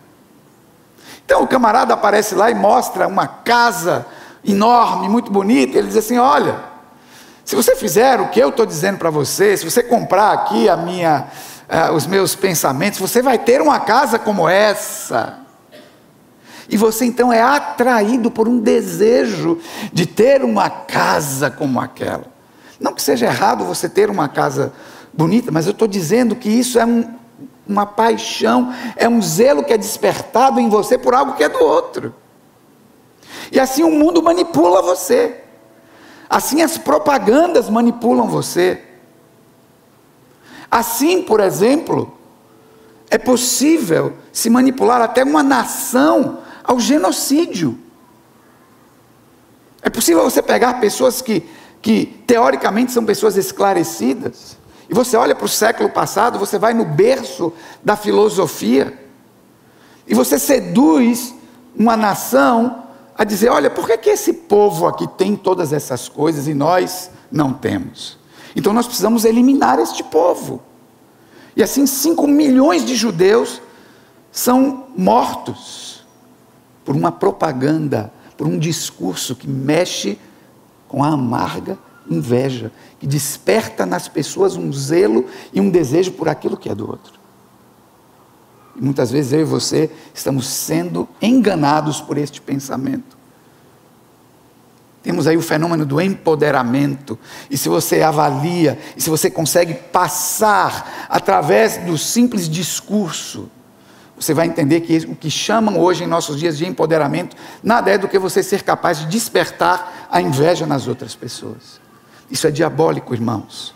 Então 1.24 1.42
o 1.42 1.48
camarada 1.48 1.94
aparece 1.94 2.34
lá 2.34 2.50
e 2.50 2.54
mostra 2.54 3.08
uma 3.08 3.26
casa 3.26 4.06
enorme, 4.44 5.08
muito 5.08 5.32
bonita, 5.32 5.74
e 5.74 5.78
ele 5.78 5.88
diz 5.88 5.96
assim: 5.96 6.18
Olha, 6.18 6.60
se 7.44 7.56
você 7.56 7.74
fizer 7.74 8.20
o 8.20 8.28
que 8.28 8.38
eu 8.38 8.50
estou 8.50 8.66
dizendo 8.66 8.98
para 8.98 9.08
você, 9.08 9.56
se 9.56 9.64
você 9.64 9.82
comprar 9.82 10.32
aqui 10.32 10.68
a 10.68 10.76
minha, 10.76 11.26
uh, 11.68 11.94
os 11.94 12.06
meus 12.06 12.34
pensamentos, 12.34 12.98
você 12.98 13.22
vai 13.22 13.38
ter 13.38 13.62
uma 13.62 13.80
casa 13.80 14.18
como 14.18 14.46
essa. 14.46 15.47
E 16.68 16.76
você 16.76 17.04
então 17.06 17.32
é 17.32 17.40
atraído 17.40 18.30
por 18.30 18.46
um 18.46 18.58
desejo 18.58 19.58
de 19.92 20.04
ter 20.04 20.44
uma 20.44 20.68
casa 20.68 21.50
como 21.50 21.80
aquela. 21.80 22.26
Não 22.78 22.92
que 22.92 23.02
seja 23.02 23.26
errado 23.26 23.64
você 23.64 23.88
ter 23.88 24.10
uma 24.10 24.28
casa 24.28 24.72
bonita, 25.12 25.50
mas 25.50 25.66
eu 25.66 25.72
estou 25.72 25.88
dizendo 25.88 26.36
que 26.36 26.48
isso 26.48 26.78
é 26.78 26.84
um, 26.84 27.14
uma 27.66 27.86
paixão, 27.86 28.72
é 28.96 29.08
um 29.08 29.20
zelo 29.22 29.64
que 29.64 29.72
é 29.72 29.78
despertado 29.78 30.60
em 30.60 30.68
você 30.68 30.98
por 30.98 31.14
algo 31.14 31.34
que 31.34 31.42
é 31.42 31.48
do 31.48 31.58
outro. 31.58 32.14
E 33.50 33.58
assim 33.58 33.82
o 33.82 33.90
mundo 33.90 34.22
manipula 34.22 34.82
você. 34.82 35.40
Assim 36.28 36.60
as 36.60 36.76
propagandas 36.76 37.70
manipulam 37.70 38.28
você. 38.28 38.82
Assim, 40.70 41.22
por 41.22 41.40
exemplo, 41.40 42.12
é 43.10 43.16
possível 43.16 44.12
se 44.30 44.50
manipular 44.50 45.00
até 45.00 45.24
uma 45.24 45.42
nação 45.42 46.40
ao 46.68 46.78
genocídio. 46.78 47.78
É 49.80 49.88
possível 49.88 50.22
você 50.22 50.42
pegar 50.42 50.74
pessoas 50.74 51.22
que, 51.22 51.48
que 51.80 52.04
teoricamente 52.26 52.92
são 52.92 53.06
pessoas 53.06 53.38
esclarecidas, 53.38 54.58
e 54.90 54.94
você 54.94 55.16
olha 55.16 55.34
para 55.34 55.46
o 55.46 55.48
século 55.48 55.88
passado, 55.88 56.38
você 56.38 56.58
vai 56.58 56.74
no 56.74 56.84
berço 56.84 57.52
da 57.82 57.96
filosofia, 57.96 58.98
e 60.06 60.14
você 60.14 60.38
seduz 60.38 61.34
uma 61.74 61.96
nação 61.96 62.84
a 63.16 63.24
dizer: 63.24 63.48
olha, 63.48 63.70
por 63.70 63.86
que, 63.86 63.96
que 63.96 64.10
esse 64.10 64.32
povo 64.32 64.86
aqui 64.86 65.06
tem 65.06 65.36
todas 65.36 65.72
essas 65.72 66.08
coisas 66.08 66.48
e 66.48 66.54
nós 66.54 67.10
não 67.30 67.52
temos? 67.52 68.18
Então 68.54 68.72
nós 68.72 68.86
precisamos 68.86 69.24
eliminar 69.24 69.78
este 69.78 70.02
povo. 70.02 70.62
E 71.54 71.62
assim, 71.62 71.86
5 71.86 72.26
milhões 72.26 72.84
de 72.84 72.94
judeus 72.94 73.60
são 74.30 74.86
mortos 74.96 75.87
por 76.88 76.96
uma 76.96 77.12
propaganda, 77.12 78.10
por 78.34 78.46
um 78.46 78.58
discurso 78.58 79.36
que 79.36 79.46
mexe 79.46 80.18
com 80.88 81.04
a 81.04 81.08
amarga 81.08 81.76
inveja, 82.10 82.72
que 82.98 83.06
desperta 83.06 83.84
nas 83.84 84.08
pessoas 84.08 84.56
um 84.56 84.72
zelo 84.72 85.26
e 85.52 85.60
um 85.60 85.68
desejo 85.68 86.12
por 86.12 86.30
aquilo 86.30 86.56
que 86.56 86.70
é 86.70 86.74
do 86.74 86.88
outro. 86.88 87.12
E 88.74 88.80
muitas 88.80 89.10
vezes 89.10 89.34
eu 89.34 89.40
e 89.40 89.44
você 89.44 89.90
estamos 90.14 90.46
sendo 90.46 91.06
enganados 91.20 92.00
por 92.00 92.16
este 92.16 92.40
pensamento. 92.40 93.18
Temos 95.02 95.26
aí 95.26 95.36
o 95.36 95.42
fenômeno 95.42 95.84
do 95.84 96.00
empoderamento, 96.00 97.18
e 97.50 97.58
se 97.58 97.68
você 97.68 98.00
avalia, 98.00 98.78
e 98.96 99.02
se 99.02 99.10
você 99.10 99.30
consegue 99.30 99.74
passar 99.74 101.06
através 101.10 101.76
do 101.76 101.98
simples 101.98 102.48
discurso, 102.48 103.50
você 104.18 104.34
vai 104.34 104.46
entender 104.46 104.80
que 104.80 104.96
o 105.08 105.14
que 105.14 105.30
chamam 105.30 105.78
hoje 105.78 106.04
em 106.04 106.06
nossos 106.06 106.38
dias 106.38 106.58
de 106.58 106.66
empoderamento 106.66 107.36
nada 107.62 107.90
é 107.90 107.98
do 107.98 108.08
que 108.08 108.18
você 108.18 108.42
ser 108.42 108.62
capaz 108.62 108.98
de 108.98 109.06
despertar 109.06 110.08
a 110.10 110.20
inveja 110.20 110.66
nas 110.66 110.86
outras 110.88 111.14
pessoas. 111.14 111.80
Isso 112.30 112.46
é 112.46 112.50
diabólico, 112.50 113.14
irmãos. 113.14 113.74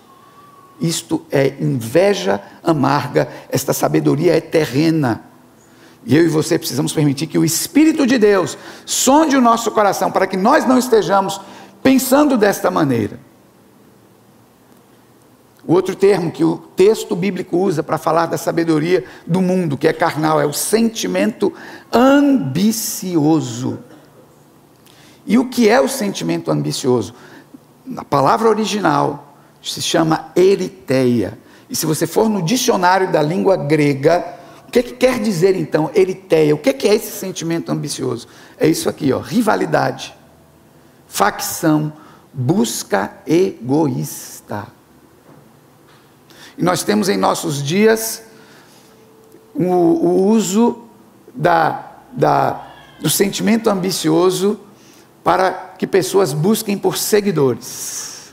Isto 0.81 1.25
é 1.31 1.55
inveja 1.61 2.41
amarga, 2.63 3.29
esta 3.49 3.73
sabedoria 3.73 4.37
é 4.37 4.41
terrena. 4.41 5.23
E 6.05 6.17
eu 6.17 6.25
e 6.25 6.29
você 6.29 6.59
precisamos 6.59 6.93
permitir 6.93 7.29
que 7.29 7.39
o 7.39 7.45
Espírito 7.45 8.07
de 8.07 8.19
Deus 8.19 8.59
sonde 8.85 9.37
o 9.37 9.41
nosso 9.41 9.71
coração 9.71 10.11
para 10.11 10.27
que 10.27 10.37
nós 10.37 10.67
não 10.67 10.77
estejamos 10.77 11.41
pensando 11.83 12.37
desta 12.37 12.71
maneira. 12.71 13.21
O 15.67 15.75
outro 15.75 15.95
termo 15.95 16.33
que 16.33 16.43
o 16.43 16.57
texto 16.57 17.15
bíblico 17.15 17.57
usa 17.57 17.83
para 17.83 17.97
falar 17.97 18.27
da 18.27 18.37
sabedoria 18.37 19.05
do 19.27 19.41
mundo, 19.41 19.77
que 19.77 19.87
é 19.87 19.93
carnal, 19.93 20.41
é 20.41 20.47
o 20.47 20.53
sentimento 20.53 21.53
ambicioso. 21.93 23.79
E 25.25 25.39
o 25.39 25.49
que 25.49 25.69
é 25.69 25.81
o 25.81 25.89
sentimento 25.89 26.51
ambicioso? 26.51 27.15
Na 27.87 28.05
palavra 28.05 28.49
original 28.49 29.37
se 29.63 29.81
chama 29.81 30.33
eriteia. 30.35 31.39
E 31.71 31.77
se 31.77 31.87
você 31.87 32.07
for 32.07 32.29
no 32.29 32.43
dicionário 32.43 33.13
da 33.13 33.23
língua 33.23 33.57
grega, 33.57 34.25
o 34.67 34.71
que, 34.73 34.83
que 34.83 34.95
quer 34.95 35.21
dizer 35.21 35.55
então 35.55 35.91
eriteia? 35.95 36.55
O 36.55 36.59
que, 36.59 36.73
que 36.73 36.89
é 36.89 36.95
esse 36.95 37.13
sentimento 37.13 37.71
ambicioso? 37.71 38.27
É 38.59 38.67
isso 38.67 38.89
aqui, 38.89 39.13
ó, 39.13 39.21
rivalidade, 39.21 40.13
facção, 41.07 41.93
busca 42.33 43.13
egoísta. 43.27 44.67
E 46.57 46.63
nós 46.63 46.83
temos 46.83 47.09
em 47.09 47.17
nossos 47.17 47.63
dias 47.63 48.23
o, 49.55 49.65
o 49.65 50.27
uso 50.29 50.83
da, 51.35 51.93
da, 52.13 52.67
do 53.01 53.09
sentimento 53.09 53.71
ambicioso 53.71 54.61
para 55.25 55.75
que 55.79 55.87
pessoas 55.87 56.33
busquem 56.33 56.77
por 56.77 56.97
seguidores. 56.97 58.33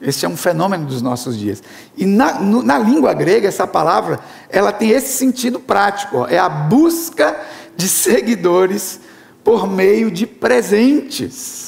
Esse 0.00 0.26
é 0.26 0.28
um 0.28 0.36
fenômeno 0.36 0.86
dos 0.86 1.00
nossos 1.00 1.38
dias. 1.38 1.62
E 1.96 2.04
na, 2.04 2.40
no, 2.40 2.62
na 2.62 2.78
língua 2.78 3.14
grega, 3.14 3.48
essa 3.48 3.66
palavra, 3.66 4.20
ela 4.50 4.70
tem 4.70 4.90
esse 4.90 5.16
sentido 5.16 5.58
prático, 5.58 6.18
ó, 6.18 6.26
é 6.26 6.38
a 6.38 6.48
busca 6.48 7.40
de 7.76 7.88
seguidores 7.88 9.00
por 9.42 9.66
meio 9.66 10.10
de 10.10 10.26
presentes 10.26 11.63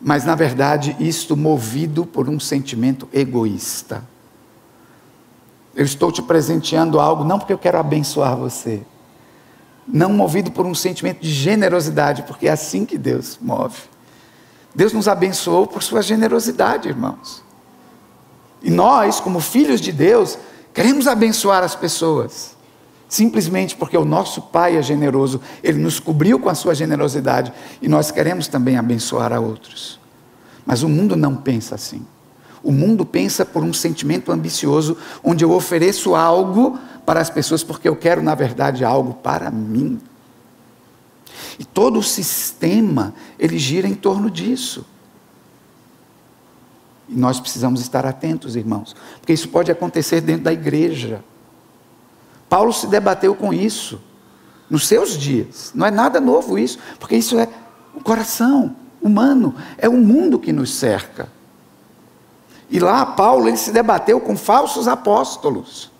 mas 0.00 0.24
na 0.24 0.34
verdade 0.34 0.96
isto 0.98 1.36
movido 1.36 2.06
por 2.06 2.28
um 2.28 2.40
sentimento 2.40 3.08
egoísta. 3.12 4.02
Eu 5.74 5.84
estou 5.84 6.10
te 6.10 6.22
presenteando 6.22 6.98
algo 6.98 7.22
não 7.22 7.38
porque 7.38 7.52
eu 7.52 7.58
quero 7.58 7.78
abençoar 7.78 8.36
você, 8.36 8.82
não 9.86 10.12
movido 10.12 10.50
por 10.50 10.66
um 10.66 10.74
sentimento 10.74 11.20
de 11.20 11.30
generosidade, 11.30 12.22
porque 12.22 12.48
é 12.48 12.52
assim 12.52 12.84
que 12.84 12.98
Deus 12.98 13.38
move. 13.40 13.78
Deus 14.74 14.92
nos 14.92 15.08
abençoou 15.08 15.66
por 15.66 15.82
sua 15.82 16.00
generosidade, 16.00 16.88
irmãos. 16.88 17.42
E 18.62 18.70
nós, 18.70 19.20
como 19.20 19.40
filhos 19.40 19.80
de 19.80 19.90
Deus, 19.90 20.38
queremos 20.72 21.06
abençoar 21.06 21.62
as 21.62 21.74
pessoas. 21.74 22.56
Simplesmente 23.10 23.74
porque 23.74 23.98
o 23.98 24.04
nosso 24.04 24.40
Pai 24.40 24.76
é 24.76 24.82
generoso, 24.82 25.40
Ele 25.64 25.80
nos 25.80 25.98
cobriu 25.98 26.38
com 26.38 26.48
a 26.48 26.54
sua 26.54 26.76
generosidade 26.76 27.52
e 27.82 27.88
nós 27.88 28.12
queremos 28.12 28.46
também 28.46 28.76
abençoar 28.76 29.32
a 29.32 29.40
outros. 29.40 29.98
Mas 30.64 30.84
o 30.84 30.88
mundo 30.88 31.16
não 31.16 31.34
pensa 31.34 31.74
assim. 31.74 32.06
O 32.62 32.70
mundo 32.70 33.04
pensa 33.04 33.44
por 33.44 33.64
um 33.64 33.72
sentimento 33.72 34.30
ambicioso, 34.30 34.96
onde 35.24 35.44
eu 35.44 35.50
ofereço 35.50 36.14
algo 36.14 36.78
para 37.04 37.20
as 37.20 37.28
pessoas 37.28 37.64
porque 37.64 37.88
eu 37.88 37.96
quero, 37.96 38.22
na 38.22 38.36
verdade, 38.36 38.84
algo 38.84 39.14
para 39.14 39.50
mim. 39.50 39.98
E 41.58 41.64
todo 41.64 41.98
o 41.98 42.04
sistema, 42.04 43.12
ele 43.36 43.58
gira 43.58 43.88
em 43.88 43.94
torno 43.94 44.30
disso. 44.30 44.86
E 47.08 47.16
nós 47.16 47.40
precisamos 47.40 47.80
estar 47.80 48.06
atentos, 48.06 48.54
irmãos, 48.54 48.94
porque 49.18 49.32
isso 49.32 49.48
pode 49.48 49.72
acontecer 49.72 50.20
dentro 50.20 50.44
da 50.44 50.52
igreja. 50.52 51.24
Paulo 52.50 52.72
se 52.72 52.88
debateu 52.88 53.34
com 53.34 53.54
isso 53.54 54.00
nos 54.68 54.86
seus 54.88 55.16
dias. 55.16 55.70
Não 55.74 55.86
é 55.86 55.90
nada 55.90 56.20
novo 56.20 56.58
isso, 56.58 56.78
porque 56.98 57.16
isso 57.16 57.38
é 57.38 57.48
o 57.94 58.02
coração 58.02 58.74
humano, 59.00 59.54
é 59.78 59.88
o 59.88 59.96
mundo 59.96 60.38
que 60.38 60.52
nos 60.52 60.74
cerca. 60.74 61.28
E 62.68 62.80
lá 62.80 63.06
Paulo 63.06 63.48
ele 63.48 63.56
se 63.56 63.70
debateu 63.70 64.20
com 64.20 64.36
falsos 64.36 64.88
apóstolos, 64.88 65.90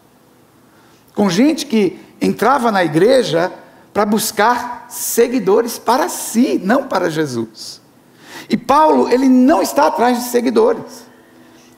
com 1.15 1.31
gente 1.31 1.67
que 1.67 1.99
entrava 2.21 2.73
na 2.73 2.85
igreja 2.85 3.53
para 3.93 4.05
buscar 4.05 4.87
seguidores 4.89 5.79
para 5.79 6.09
si, 6.09 6.61
não 6.63 6.89
para 6.89 7.11
Jesus. 7.11 7.81
E 8.49 8.57
Paulo, 8.57 9.09
ele 9.09 9.29
não 9.29 9.63
está 9.63 9.87
atrás 9.87 10.19
de 10.19 10.25
seguidores. 10.25 11.05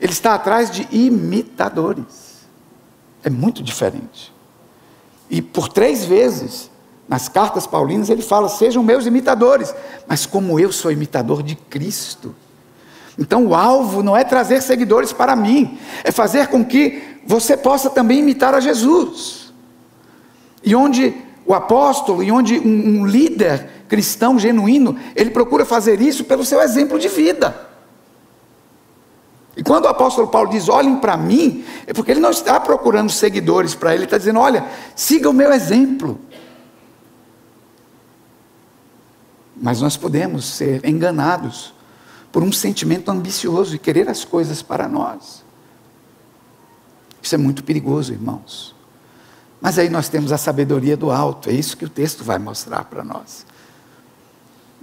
Ele 0.00 0.12
está 0.12 0.34
atrás 0.34 0.70
de 0.70 0.88
imitadores. 0.90 2.46
É 3.22 3.30
muito 3.30 3.62
diferente. 3.62 4.32
E 5.32 5.40
por 5.40 5.70
três 5.70 6.04
vezes, 6.04 6.70
nas 7.08 7.26
cartas 7.26 7.66
paulinas, 7.66 8.10
ele 8.10 8.20
fala: 8.20 8.50
sejam 8.50 8.82
meus 8.82 9.06
imitadores, 9.06 9.74
mas 10.06 10.26
como 10.26 10.60
eu 10.60 10.70
sou 10.70 10.92
imitador 10.92 11.42
de 11.42 11.56
Cristo. 11.56 12.34
Então 13.18 13.46
o 13.46 13.54
alvo 13.54 14.02
não 14.02 14.14
é 14.14 14.24
trazer 14.24 14.60
seguidores 14.60 15.10
para 15.10 15.34
mim, 15.34 15.78
é 16.04 16.12
fazer 16.12 16.48
com 16.48 16.62
que 16.62 17.20
você 17.26 17.56
possa 17.56 17.88
também 17.88 18.18
imitar 18.18 18.54
a 18.54 18.60
Jesus. 18.60 19.52
E 20.62 20.74
onde 20.74 21.14
o 21.46 21.54
apóstolo, 21.54 22.22
e 22.22 22.30
onde 22.30 22.58
um, 22.58 23.00
um 23.00 23.06
líder 23.06 23.68
cristão 23.88 24.38
genuíno, 24.38 24.98
ele 25.16 25.30
procura 25.30 25.64
fazer 25.64 26.00
isso 26.00 26.24
pelo 26.24 26.44
seu 26.44 26.60
exemplo 26.60 26.98
de 26.98 27.08
vida. 27.08 27.71
E 29.56 29.62
quando 29.62 29.84
o 29.84 29.88
apóstolo 29.88 30.28
Paulo 30.28 30.50
diz, 30.50 30.68
olhem 30.68 30.96
para 30.96 31.16
mim, 31.16 31.64
é 31.86 31.92
porque 31.92 32.10
ele 32.10 32.20
não 32.20 32.30
está 32.30 32.58
procurando 32.58 33.10
seguidores 33.10 33.74
para 33.74 33.90
ele, 33.90 33.98
ele 33.98 34.04
está 34.04 34.16
dizendo, 34.16 34.40
olha, 34.40 34.66
siga 34.96 35.28
o 35.28 35.32
meu 35.32 35.52
exemplo. 35.52 36.18
Mas 39.54 39.80
nós 39.80 39.96
podemos 39.96 40.44
ser 40.46 40.84
enganados 40.84 41.74
por 42.32 42.42
um 42.42 42.50
sentimento 42.50 43.10
ambicioso 43.10 43.76
e 43.76 43.78
querer 43.78 44.08
as 44.08 44.24
coisas 44.24 44.62
para 44.62 44.88
nós. 44.88 45.44
Isso 47.22 47.34
é 47.34 47.38
muito 47.38 47.62
perigoso, 47.62 48.12
irmãos. 48.12 48.74
Mas 49.60 49.78
aí 49.78 49.88
nós 49.88 50.08
temos 50.08 50.32
a 50.32 50.38
sabedoria 50.38 50.96
do 50.96 51.10
alto, 51.10 51.48
é 51.50 51.52
isso 51.52 51.76
que 51.76 51.84
o 51.84 51.88
texto 51.88 52.24
vai 52.24 52.38
mostrar 52.38 52.84
para 52.84 53.04
nós. 53.04 53.46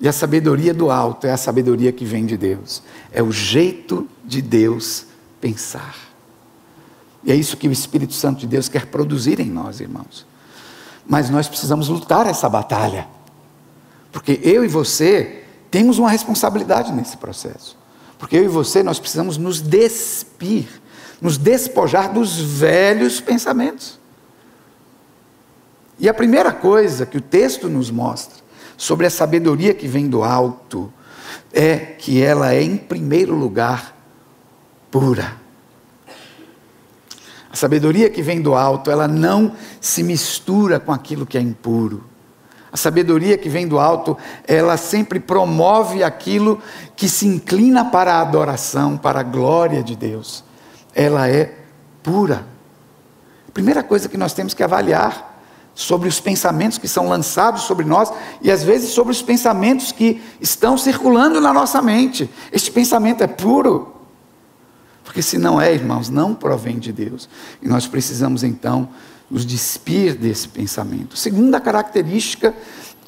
E 0.01 0.07
a 0.07 0.13
sabedoria 0.13 0.73
do 0.73 0.89
alto 0.89 1.27
é 1.27 1.31
a 1.31 1.37
sabedoria 1.37 1.91
que 1.91 2.05
vem 2.05 2.25
de 2.25 2.37
Deus. 2.37 2.81
É 3.11 3.21
o 3.21 3.31
jeito 3.31 4.07
de 4.23 4.41
Deus 4.41 5.05
pensar. 5.41 5.95
E 7.23 7.31
é 7.31 7.35
isso 7.35 7.57
que 7.57 7.67
o 7.67 7.71
Espírito 7.71 8.13
Santo 8.13 8.39
de 8.39 8.47
Deus 8.47 8.69
quer 8.69 8.85
produzir 8.85 9.39
em 9.41 9.49
nós, 9.49 9.81
irmãos. 9.81 10.25
Mas 11.05 11.29
nós 11.29 11.49
precisamos 11.49 11.89
lutar 11.89 12.27
essa 12.27 12.47
batalha. 12.47 13.07
Porque 14.11 14.39
eu 14.41 14.63
e 14.63 14.67
você 14.67 15.43
temos 15.69 15.99
uma 15.99 16.09
responsabilidade 16.09 16.93
nesse 16.93 17.17
processo. 17.17 17.77
Porque 18.17 18.37
eu 18.37 18.45
e 18.45 18.47
você 18.47 18.81
nós 18.81 18.99
precisamos 18.99 19.37
nos 19.37 19.59
despir, 19.59 20.67
nos 21.21 21.37
despojar 21.37 22.13
dos 22.13 22.39
velhos 22.39 23.19
pensamentos. 23.19 23.99
E 25.99 26.07
a 26.07 26.13
primeira 26.13 26.53
coisa 26.53 27.05
que 27.05 27.17
o 27.17 27.21
texto 27.21 27.67
nos 27.67 27.91
mostra 27.91 28.48
sobre 28.79 29.05
a 29.05 29.09
sabedoria 29.09 29.73
que 29.73 29.89
vem 29.89 30.07
do 30.07 30.23
alto 30.23 30.91
é 31.51 31.75
que 31.75 32.23
ela 32.23 32.53
é, 32.53 32.63
em 32.63 32.77
primeiro 32.77 33.35
lugar, 33.35 33.93
pura. 34.89 35.35
A 37.51 37.57
sabedoria 37.57 38.09
que 38.09 38.21
vem 38.21 38.41
do 38.41 38.55
alto, 38.55 38.89
ela 38.89 39.05
não 39.05 39.53
se 39.81 40.01
mistura 40.01 40.79
com 40.79 40.93
aquilo 40.93 41.25
que 41.25 41.37
é 41.37 41.41
impuro. 41.41 42.05
A 42.71 42.77
sabedoria 42.77 43.37
que 43.37 43.49
vem 43.49 43.67
do 43.67 43.77
alto, 43.77 44.17
ela 44.47 44.77
sempre 44.77 45.19
promove 45.19 46.01
aquilo 46.01 46.61
que 46.95 47.09
se 47.09 47.27
inclina 47.27 47.83
para 47.83 48.13
a 48.13 48.21
adoração, 48.21 48.95
para 48.95 49.19
a 49.19 49.23
glória 49.23 49.83
de 49.83 49.93
Deus. 49.93 50.41
Ela 50.95 51.27
é 51.27 51.53
pura. 52.01 52.47
Primeira 53.53 53.83
coisa 53.83 54.07
que 54.07 54.17
nós 54.17 54.31
temos 54.31 54.53
que 54.53 54.63
avaliar 54.63 55.28
sobre 55.79 56.09
os 56.09 56.19
pensamentos 56.19 56.77
que 56.77 56.89
são 56.89 57.07
lançados 57.07 57.61
sobre 57.61 57.85
nós 57.85 58.11
e 58.41 58.51
às 58.51 58.61
vezes 58.63 58.89
sobre 58.89 59.13
os 59.13 59.21
pensamentos 59.21 59.93
que 59.93 60.21
estão 60.41 60.77
circulando 60.77 61.39
na 61.39 61.53
nossa 61.53 61.81
mente. 61.81 62.29
Este 62.51 62.69
pensamento 62.69 63.23
é 63.23 63.27
puro. 63.27 63.95
Porque 65.05 65.21
se 65.21 65.37
não 65.37 65.61
é, 65.61 65.73
irmãos, 65.73 66.09
não 66.09 66.35
provém 66.35 66.77
de 66.79 66.91
Deus. 66.91 67.29
E 67.61 67.67
nós 67.69 67.87
precisamos 67.87 68.43
então 68.43 68.89
nos 69.31 69.45
despir 69.45 70.15
desse 70.15 70.49
pensamento. 70.49 71.15
Segunda 71.15 71.61
característica 71.61 72.53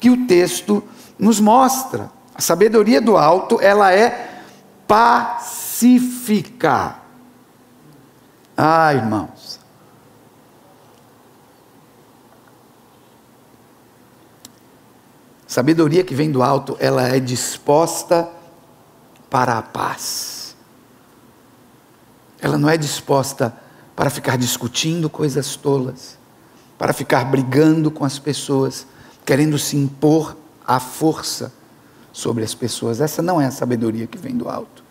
que 0.00 0.08
o 0.08 0.26
texto 0.26 0.82
nos 1.18 1.38
mostra, 1.40 2.10
a 2.34 2.40
sabedoria 2.40 3.02
do 3.02 3.18
alto, 3.18 3.58
ela 3.60 3.92
é 3.92 4.40
pacífica. 4.88 6.22
Ah, 8.56 8.94
irmãos, 8.94 9.60
Sabedoria 15.52 16.02
que 16.02 16.14
vem 16.14 16.30
do 16.30 16.42
alto, 16.42 16.78
ela 16.80 17.06
é 17.06 17.20
disposta 17.20 18.26
para 19.28 19.58
a 19.58 19.60
paz. 19.60 20.56
Ela 22.40 22.56
não 22.56 22.70
é 22.70 22.78
disposta 22.78 23.54
para 23.94 24.08
ficar 24.08 24.38
discutindo 24.38 25.10
coisas 25.10 25.54
tolas, 25.54 26.16
para 26.78 26.94
ficar 26.94 27.26
brigando 27.26 27.90
com 27.90 28.02
as 28.02 28.18
pessoas, 28.18 28.86
querendo 29.26 29.58
se 29.58 29.76
impor 29.76 30.34
à 30.66 30.80
força 30.80 31.52
sobre 32.14 32.42
as 32.44 32.54
pessoas. 32.54 32.98
Essa 33.02 33.20
não 33.20 33.38
é 33.38 33.44
a 33.44 33.50
sabedoria 33.50 34.06
que 34.06 34.16
vem 34.16 34.34
do 34.34 34.48
alto. 34.48 34.82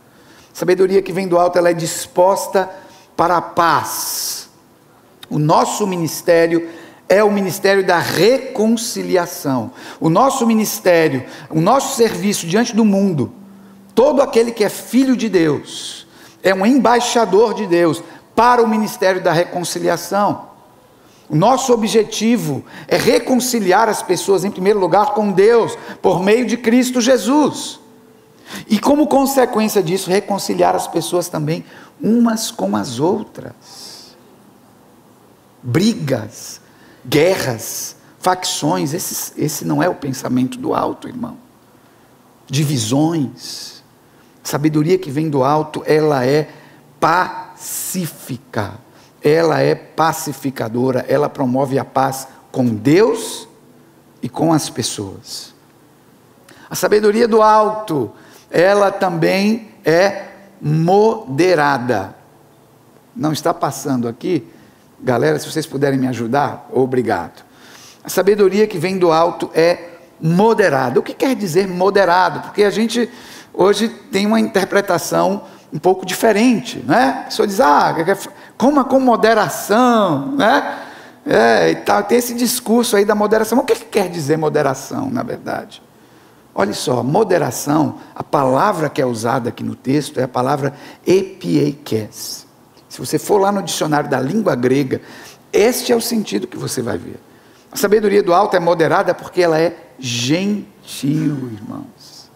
Sabedoria 0.53 1.01
que 1.01 1.11
vem 1.11 1.27
do 1.27 1.39
alto, 1.39 1.57
ela 1.57 1.71
é 1.71 1.73
disposta 1.73 2.69
para 3.17 3.35
a 3.35 3.41
paz. 3.41 4.47
O 5.27 5.39
nosso 5.39 5.87
ministério 5.87 6.69
é 7.11 7.21
o 7.21 7.29
ministério 7.29 7.85
da 7.85 7.99
reconciliação. 7.99 9.71
O 9.99 10.09
nosso 10.09 10.47
ministério, 10.47 11.25
o 11.49 11.59
nosso 11.59 11.97
serviço 11.97 12.47
diante 12.47 12.73
do 12.73 12.85
mundo, 12.85 13.33
todo 13.93 14.21
aquele 14.21 14.49
que 14.49 14.63
é 14.63 14.69
filho 14.69 15.17
de 15.17 15.27
Deus, 15.27 16.07
é 16.41 16.55
um 16.55 16.65
embaixador 16.65 17.53
de 17.53 17.67
Deus 17.67 18.01
para 18.33 18.63
o 18.63 18.67
ministério 18.67 19.21
da 19.21 19.33
reconciliação. 19.33 20.51
O 21.29 21.35
nosso 21.35 21.73
objetivo 21.73 22.63
é 22.87 22.95
reconciliar 22.95 23.89
as 23.89 24.01
pessoas, 24.01 24.45
em 24.45 24.51
primeiro 24.51 24.79
lugar, 24.79 25.07
com 25.07 25.33
Deus, 25.33 25.77
por 26.01 26.23
meio 26.23 26.45
de 26.45 26.55
Cristo 26.55 27.01
Jesus. 27.01 27.81
E 28.69 28.79
como 28.79 29.05
consequência 29.05 29.83
disso, 29.83 30.09
reconciliar 30.09 30.77
as 30.77 30.87
pessoas 30.87 31.27
também 31.27 31.65
umas 32.01 32.51
com 32.51 32.73
as 32.73 33.01
outras. 33.01 34.15
Brigas, 35.61 36.60
guerras, 37.05 37.95
facções, 38.19 38.93
esse, 38.93 39.33
esse 39.41 39.65
não 39.65 39.81
é 39.81 39.89
o 39.89 39.95
pensamento 39.95 40.57
do 40.57 40.73
alto, 40.73 41.07
irmão. 41.07 41.37
Divisões. 42.47 43.83
Sabedoria 44.43 44.97
que 44.97 45.11
vem 45.11 45.29
do 45.29 45.43
alto, 45.43 45.83
ela 45.85 46.25
é 46.25 46.49
pacífica. 46.99 48.73
Ela 49.23 49.59
é 49.59 49.75
pacificadora, 49.75 51.05
ela 51.07 51.29
promove 51.29 51.77
a 51.77 51.85
paz 51.85 52.27
com 52.51 52.65
Deus 52.65 53.47
e 54.21 54.27
com 54.27 54.51
as 54.51 54.69
pessoas. 54.69 55.53
A 56.69 56.75
sabedoria 56.75 57.27
do 57.27 57.41
alto, 57.41 58.11
ela 58.49 58.91
também 58.91 59.69
é 59.85 60.27
moderada. 60.61 62.15
Não 63.15 63.33
está 63.33 63.53
passando 63.53 64.07
aqui? 64.07 64.47
Galera, 65.03 65.39
se 65.39 65.51
vocês 65.51 65.65
puderem 65.65 65.99
me 65.99 66.07
ajudar, 66.07 66.67
obrigado. 66.71 67.43
A 68.03 68.09
sabedoria 68.09 68.67
que 68.67 68.77
vem 68.77 68.97
do 68.97 69.11
alto 69.11 69.49
é 69.53 69.91
moderada. 70.19 70.99
O 70.99 71.03
que 71.03 71.13
quer 71.13 71.35
dizer 71.35 71.67
moderado? 71.67 72.41
Porque 72.41 72.63
a 72.63 72.69
gente 72.69 73.09
hoje 73.53 73.89
tem 74.11 74.27
uma 74.27 74.39
interpretação 74.39 75.43
um 75.73 75.79
pouco 75.79 76.05
diferente, 76.05 76.83
né? 76.85 77.21
A 77.21 77.25
pessoa 77.25 77.47
diz, 77.47 77.59
ah, 77.59 77.95
coma 78.57 78.83
com 78.83 78.99
moderação, 78.99 80.33
né? 80.33 80.79
É, 81.25 81.71
e 81.71 81.75
tal. 81.77 82.03
Tem 82.03 82.17
esse 82.17 82.33
discurso 82.35 82.95
aí 82.95 83.05
da 83.05 83.15
moderação. 83.15 83.57
o 83.57 83.63
que, 83.63 83.75
que 83.75 83.85
quer 83.85 84.09
dizer 84.09 84.37
moderação, 84.37 85.09
na 85.09 85.23
verdade? 85.23 85.81
Olha 86.53 86.73
só, 86.73 87.01
moderação, 87.01 87.97
a 88.13 88.23
palavra 88.23 88.89
que 88.89 89.01
é 89.01 89.05
usada 89.05 89.49
aqui 89.49 89.63
no 89.63 89.73
texto 89.73 90.19
é 90.19 90.23
a 90.23 90.27
palavra 90.27 90.73
epiekes. 91.07 92.45
Se 92.91 92.99
você 92.99 93.17
for 93.17 93.37
lá 93.37 93.53
no 93.53 93.63
dicionário 93.63 94.09
da 94.09 94.19
língua 94.19 94.53
grega, 94.53 95.01
este 95.53 95.93
é 95.93 95.95
o 95.95 96.01
sentido 96.01 96.45
que 96.45 96.57
você 96.57 96.81
vai 96.81 96.97
ver. 96.97 97.21
A 97.71 97.77
sabedoria 97.77 98.21
do 98.21 98.33
alto 98.33 98.57
é 98.57 98.59
moderada 98.59 99.13
porque 99.15 99.41
ela 99.41 99.57
é 99.57 99.93
gentil, 99.97 101.49
irmãos. 101.53 102.29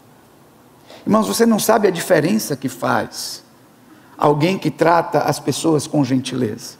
Irmãos, 1.06 1.28
você 1.28 1.46
não 1.46 1.60
sabe 1.60 1.90
a 1.90 1.92
diferença 1.92 2.56
que 2.56 2.70
faz 2.70 3.44
alguém 4.18 4.58
que 4.58 4.72
trata 4.72 5.24
as 5.24 5.42
pessoas 5.42 5.88
com 5.88 6.06
gentileza. 6.06 6.76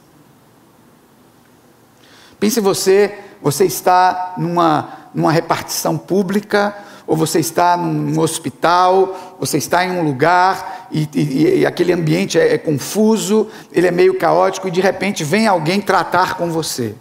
Pense 2.40 2.60
você, 2.60 3.18
você 3.42 3.66
está 3.66 4.36
numa, 4.38 5.10
numa 5.12 5.30
repartição 5.30 5.98
pública 5.98 6.74
ou 7.06 7.16
você 7.16 7.38
está 7.38 7.76
num 7.76 8.18
hospital, 8.18 9.36
você 9.38 9.58
está 9.58 9.84
em 9.84 9.92
um 9.92 10.02
lugar 10.02 10.88
e, 10.90 11.08
e, 11.14 11.58
e 11.60 11.66
aquele 11.66 11.92
ambiente 11.92 12.38
é, 12.38 12.54
é 12.54 12.58
confuso, 12.58 13.48
ele 13.72 13.86
é 13.86 13.90
meio 13.90 14.18
caótico 14.18 14.66
e 14.66 14.70
de 14.70 14.80
repente 14.80 15.22
vem 15.22 15.46
alguém 15.46 15.80
tratar 15.80 16.34
com 16.34 16.50
você. 16.50 16.94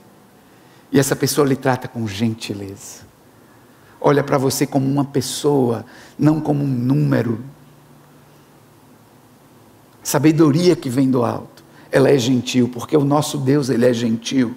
E 0.92 1.00
essa 1.00 1.16
pessoa 1.16 1.48
lhe 1.48 1.56
trata 1.56 1.88
com 1.88 2.08
gentileza. 2.08 3.04
Olha 4.00 4.24
para 4.24 4.38
você 4.38 4.68
como 4.68 4.88
uma 4.88 5.04
pessoa, 5.04 5.84
não 6.18 6.40
como 6.40 6.64
um 6.64 6.68
número. 6.68 7.44
Sabedoria 10.04 10.76
que 10.76 10.90
vem 10.90 11.10
do 11.10 11.26
alto, 11.26 11.64
ela 11.92 12.12
é 12.12 12.18
gentil, 12.18 12.70
porque 12.72 12.96
o 12.96 13.04
nosso 13.04 13.40
Deus, 13.40 13.70
ele 13.70 13.88
é 13.88 13.94
gentil. 13.94 14.56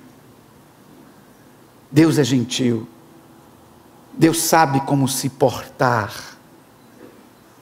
Deus 1.90 2.18
é 2.18 2.24
gentil. 2.24 2.86
Deus 4.18 4.42
sabe 4.42 4.80
como 4.80 5.06
se 5.06 5.28
portar. 5.28 6.36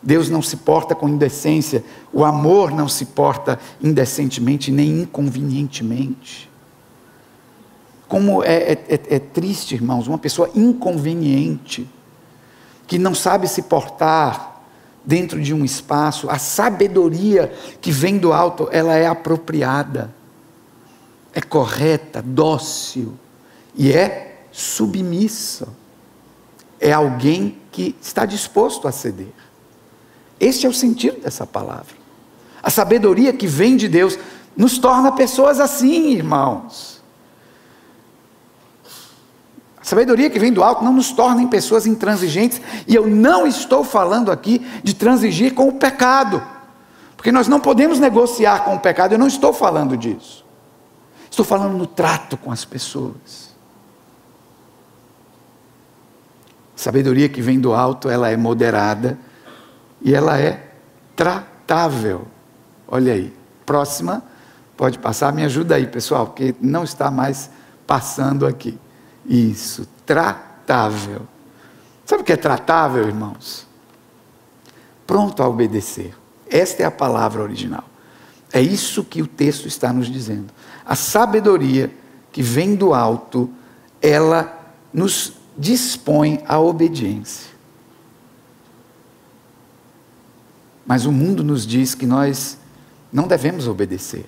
Deus 0.02 0.30
não 0.30 0.40
se 0.40 0.56
porta 0.56 0.94
com 0.94 1.06
indecência. 1.06 1.84
O 2.10 2.24
amor 2.24 2.70
não 2.70 2.88
se 2.88 3.04
porta 3.04 3.60
indecentemente 3.82 4.72
nem 4.72 5.02
inconvenientemente. 5.02 6.50
Como 8.08 8.42
é, 8.42 8.54
é, 8.54 8.72
é, 8.88 9.16
é 9.16 9.18
triste, 9.18 9.74
irmãos, 9.74 10.06
uma 10.06 10.16
pessoa 10.16 10.48
inconveniente, 10.54 11.86
que 12.86 12.98
não 12.98 13.14
sabe 13.14 13.48
se 13.48 13.62
portar 13.62 14.62
dentro 15.04 15.42
de 15.42 15.52
um 15.52 15.62
espaço. 15.62 16.30
A 16.30 16.38
sabedoria 16.38 17.52
que 17.82 17.90
vem 17.90 18.16
do 18.16 18.32
alto, 18.32 18.68
ela 18.72 18.94
é 18.94 19.06
apropriada, 19.06 20.14
é 21.34 21.40
correta, 21.42 22.22
dócil 22.22 23.12
e 23.74 23.92
é 23.92 24.44
submissa 24.52 25.68
é 26.80 26.92
alguém 26.92 27.58
que 27.72 27.94
está 28.00 28.24
disposto 28.24 28.86
a 28.86 28.92
ceder. 28.92 29.32
Este 30.38 30.66
é 30.66 30.68
o 30.68 30.74
sentido 30.74 31.20
dessa 31.20 31.46
palavra. 31.46 31.94
A 32.62 32.70
sabedoria 32.70 33.32
que 33.32 33.46
vem 33.46 33.76
de 33.76 33.88
Deus 33.88 34.18
nos 34.56 34.78
torna 34.78 35.12
pessoas 35.12 35.60
assim, 35.60 36.10
irmãos. 36.12 37.02
A 39.78 39.84
sabedoria 39.84 40.28
que 40.28 40.38
vem 40.38 40.52
do 40.52 40.64
alto 40.64 40.82
não 40.82 40.92
nos 40.92 41.12
torna 41.12 41.42
em 41.42 41.46
pessoas 41.46 41.86
intransigentes, 41.86 42.60
e 42.88 42.94
eu 42.94 43.06
não 43.06 43.46
estou 43.46 43.84
falando 43.84 44.32
aqui 44.32 44.58
de 44.82 44.94
transigir 44.94 45.54
com 45.54 45.68
o 45.68 45.74
pecado, 45.74 46.42
porque 47.16 47.30
nós 47.30 47.46
não 47.46 47.60
podemos 47.60 48.00
negociar 48.00 48.64
com 48.64 48.74
o 48.74 48.80
pecado, 48.80 49.12
eu 49.12 49.18
não 49.18 49.28
estou 49.28 49.52
falando 49.52 49.96
disso. 49.96 50.44
Estou 51.30 51.44
falando 51.44 51.76
no 51.76 51.86
trato 51.86 52.36
com 52.36 52.50
as 52.50 52.64
pessoas. 52.64 53.45
Sabedoria 56.76 57.28
que 57.28 57.40
vem 57.40 57.58
do 57.58 57.72
alto, 57.72 58.10
ela 58.10 58.30
é 58.30 58.36
moderada 58.36 59.18
e 60.02 60.14
ela 60.14 60.38
é 60.38 60.72
tratável. 61.16 62.28
Olha 62.86 63.14
aí. 63.14 63.34
Próxima, 63.64 64.22
pode 64.76 64.98
passar, 64.98 65.32
me 65.32 65.42
ajuda 65.42 65.74
aí, 65.74 65.86
pessoal, 65.86 66.26
porque 66.26 66.54
não 66.60 66.84
está 66.84 67.10
mais 67.10 67.50
passando 67.86 68.46
aqui. 68.46 68.78
Isso, 69.24 69.88
tratável. 70.04 71.22
Sabe 72.04 72.22
o 72.22 72.24
que 72.24 72.32
é 72.32 72.36
tratável, 72.36 73.08
irmãos? 73.08 73.66
Pronto 75.06 75.42
a 75.42 75.48
obedecer. 75.48 76.14
Esta 76.48 76.82
é 76.82 76.86
a 76.86 76.90
palavra 76.90 77.42
original. 77.42 77.84
É 78.52 78.60
isso 78.60 79.02
que 79.02 79.20
o 79.20 79.26
texto 79.26 79.66
está 79.66 79.92
nos 79.92 80.06
dizendo. 80.06 80.52
A 80.84 80.94
sabedoria 80.94 81.90
que 82.30 82.42
vem 82.42 82.76
do 82.76 82.94
alto, 82.94 83.50
ela 84.00 84.56
nos 84.92 85.32
dispõe 85.58 86.42
à 86.46 86.58
obediência. 86.58 87.50
Mas 90.86 91.04
o 91.04 91.12
mundo 91.12 91.42
nos 91.42 91.66
diz 91.66 91.94
que 91.94 92.06
nós 92.06 92.58
não 93.12 93.26
devemos 93.26 93.66
obedecer. 93.66 94.26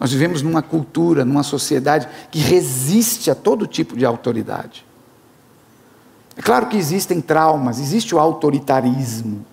Nós 0.00 0.12
vivemos 0.12 0.40
numa 0.42 0.62
cultura, 0.62 1.24
numa 1.24 1.42
sociedade 1.42 2.08
que 2.30 2.38
resiste 2.38 3.30
a 3.30 3.34
todo 3.34 3.66
tipo 3.66 3.96
de 3.96 4.06
autoridade. 4.06 4.86
É 6.36 6.40
claro 6.40 6.66
que 6.68 6.76
existem 6.76 7.20
traumas, 7.20 7.80
existe 7.80 8.14
o 8.14 8.18
autoritarismo, 8.18 9.44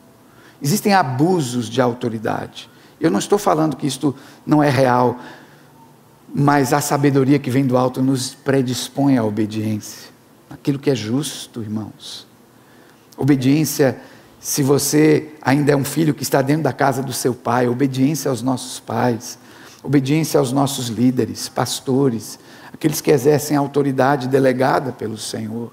existem 0.62 0.94
abusos 0.94 1.68
de 1.68 1.82
autoridade. 1.82 2.70
Eu 3.02 3.10
não 3.10 3.18
estou 3.18 3.40
falando 3.40 3.76
que 3.76 3.88
isto 3.88 4.16
não 4.46 4.62
é 4.62 4.70
real, 4.70 5.20
mas 6.34 6.72
a 6.72 6.80
sabedoria 6.80 7.40
que 7.40 7.50
vem 7.50 7.66
do 7.66 7.76
alto 7.76 8.02
nos 8.02 8.36
predispõe 8.36 9.18
à 9.18 9.24
obediência 9.24 10.15
aquilo 10.50 10.80
que 10.80 10.90
é 10.90 10.96
justo, 10.96 11.62
irmãos. 11.62 12.28
Obediência, 13.18 14.00
se 14.40 14.62
você 14.62 15.30
ainda 15.42 15.72
é 15.72 15.76
um 15.76 15.86
filho 15.86 16.14
que 16.14 16.24
está 16.24 16.42
dentro 16.42 16.64
da 16.64 16.74
casa 16.74 17.02
do 17.02 17.14
seu 17.14 17.34
pai, 17.34 17.68
obediência 17.68 18.30
aos 18.30 18.42
nossos 18.42 18.80
pais, 18.80 19.40
obediência 19.84 20.40
aos 20.40 20.52
nossos 20.52 20.88
líderes, 20.88 21.48
pastores, 21.48 22.40
aqueles 22.74 23.02
que 23.02 23.12
exercem 23.12 23.56
a 23.56 23.60
autoridade 23.60 24.28
delegada 24.28 24.92
pelo 24.92 25.18
Senhor. 25.18 25.72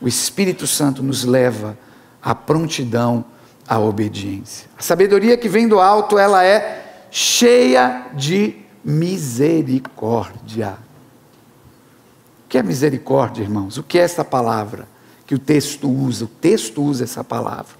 O 0.00 0.08
Espírito 0.08 0.66
Santo 0.66 1.02
nos 1.02 1.24
leva 1.24 1.76
à 2.22 2.34
prontidão 2.34 3.24
à 3.68 3.78
obediência. 3.78 4.68
A 4.78 4.82
sabedoria 4.82 5.36
que 5.36 5.48
vem 5.48 5.68
do 5.68 5.80
alto, 5.80 6.18
ela 6.18 6.44
é 6.44 7.06
cheia 7.10 8.06
de 8.14 8.56
misericórdia. 8.84 10.78
O 12.46 12.48
que 12.48 12.56
é 12.56 12.62
misericórdia, 12.62 13.42
irmãos? 13.42 13.76
O 13.76 13.82
que 13.82 13.98
é 13.98 14.02
essa 14.02 14.24
palavra 14.24 14.86
que 15.26 15.34
o 15.34 15.38
texto 15.38 15.90
usa? 15.90 16.26
O 16.26 16.28
texto 16.28 16.80
usa 16.80 17.02
essa 17.02 17.24
palavra 17.24 17.74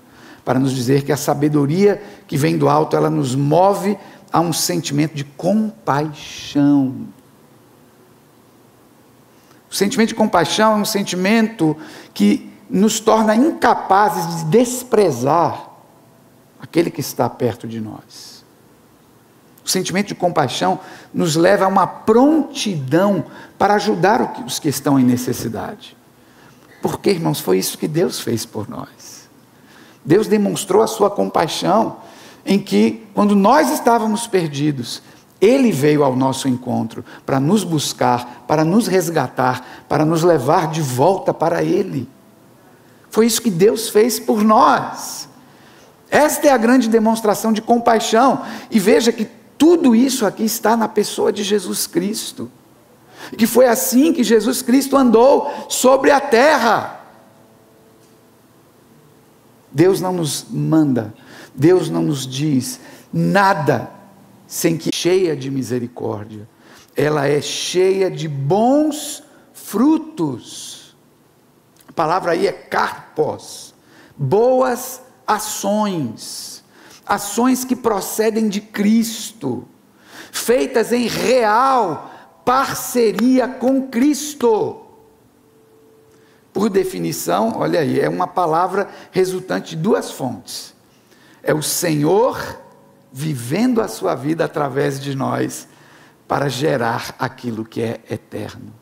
para 0.44 0.58
nos 0.58 0.72
dizer 0.72 1.04
que 1.04 1.12
a 1.12 1.16
sabedoria 1.16 2.02
que 2.26 2.36
vem 2.36 2.58
do 2.58 2.68
alto, 2.68 2.96
ela 2.96 3.08
nos 3.08 3.36
move 3.36 3.96
a 4.32 4.40
um 4.40 4.52
sentimento 4.52 5.14
de 5.14 5.22
compaixão. 5.22 7.06
O 9.70 9.74
sentimento 9.74 10.08
de 10.08 10.14
compaixão 10.16 10.72
é 10.72 10.76
um 10.76 10.84
sentimento 10.84 11.76
que 12.12 12.50
nos 12.68 12.98
torna 12.98 13.36
incapazes 13.36 14.38
de 14.38 14.44
desprezar 14.46 15.70
aquele 16.60 16.90
que 16.90 17.00
está 17.00 17.30
perto 17.30 17.68
de 17.68 17.80
nós. 17.80 18.25
O 19.66 19.68
sentimento 19.68 20.06
de 20.06 20.14
compaixão 20.14 20.78
nos 21.12 21.34
leva 21.34 21.64
a 21.64 21.68
uma 21.68 21.88
prontidão 21.88 23.24
para 23.58 23.74
ajudar 23.74 24.44
os 24.46 24.60
que 24.60 24.68
estão 24.68 24.96
em 24.96 25.02
necessidade. 25.02 25.96
Porque, 26.80 27.10
irmãos, 27.10 27.40
foi 27.40 27.58
isso 27.58 27.76
que 27.76 27.88
Deus 27.88 28.20
fez 28.20 28.46
por 28.46 28.68
nós. 28.68 29.28
Deus 30.04 30.28
demonstrou 30.28 30.84
a 30.84 30.86
sua 30.86 31.10
compaixão 31.10 31.96
em 32.44 32.60
que, 32.60 33.04
quando 33.12 33.34
nós 33.34 33.72
estávamos 33.72 34.28
perdidos, 34.28 35.02
Ele 35.40 35.72
veio 35.72 36.04
ao 36.04 36.14
nosso 36.14 36.46
encontro 36.46 37.04
para 37.26 37.40
nos 37.40 37.64
buscar, 37.64 38.44
para 38.46 38.64
nos 38.64 38.86
resgatar, 38.86 39.84
para 39.88 40.04
nos 40.04 40.22
levar 40.22 40.70
de 40.70 40.80
volta 40.80 41.34
para 41.34 41.64
Ele. 41.64 42.08
Foi 43.10 43.26
isso 43.26 43.42
que 43.42 43.50
Deus 43.50 43.88
fez 43.88 44.20
por 44.20 44.44
nós. 44.44 45.28
Esta 46.08 46.46
é 46.46 46.52
a 46.52 46.56
grande 46.56 46.88
demonstração 46.88 47.52
de 47.52 47.60
compaixão. 47.60 48.42
E 48.70 48.78
veja 48.78 49.10
que 49.10 49.28
tudo 49.58 49.94
isso 49.94 50.26
aqui 50.26 50.44
está 50.44 50.76
na 50.76 50.88
pessoa 50.88 51.32
de 51.32 51.42
Jesus 51.42 51.86
Cristo. 51.86 52.50
Que 53.36 53.46
foi 53.46 53.66
assim 53.66 54.12
que 54.12 54.22
Jesus 54.22 54.62
Cristo 54.62 54.96
andou 54.96 55.50
sobre 55.68 56.10
a 56.10 56.20
terra. 56.20 57.00
Deus 59.72 60.00
não 60.00 60.12
nos 60.12 60.46
manda, 60.50 61.14
Deus 61.54 61.90
não 61.90 62.02
nos 62.02 62.26
diz 62.26 62.80
nada 63.12 63.90
sem 64.46 64.76
que 64.76 64.90
cheia 64.94 65.36
de 65.36 65.50
misericórdia. 65.50 66.48
Ela 66.94 67.26
é 67.26 67.42
cheia 67.42 68.10
de 68.10 68.28
bons 68.28 69.22
frutos. 69.52 70.96
A 71.88 71.92
palavra 71.92 72.32
aí 72.32 72.46
é 72.46 72.52
carpos, 72.52 73.74
boas 74.16 75.02
ações 75.26 76.55
ações 77.06 77.64
que 77.64 77.76
procedem 77.76 78.48
de 78.48 78.60
Cristo, 78.60 79.66
feitas 80.32 80.92
em 80.92 81.06
real 81.06 82.10
parceria 82.44 83.48
com 83.48 83.88
Cristo. 83.88 84.82
Por 86.52 86.70
definição, 86.70 87.54
olha 87.56 87.80
aí, 87.80 88.00
é 88.00 88.08
uma 88.08 88.26
palavra 88.26 88.88
resultante 89.10 89.76
de 89.76 89.82
duas 89.82 90.10
fontes. 90.10 90.74
É 91.42 91.52
o 91.52 91.62
Senhor 91.62 92.60
vivendo 93.12 93.80
a 93.80 93.88
sua 93.88 94.14
vida 94.14 94.44
através 94.44 95.00
de 95.00 95.14
nós 95.14 95.68
para 96.26 96.48
gerar 96.48 97.14
aquilo 97.18 97.64
que 97.64 97.82
é 97.82 98.00
eterno. 98.10 98.72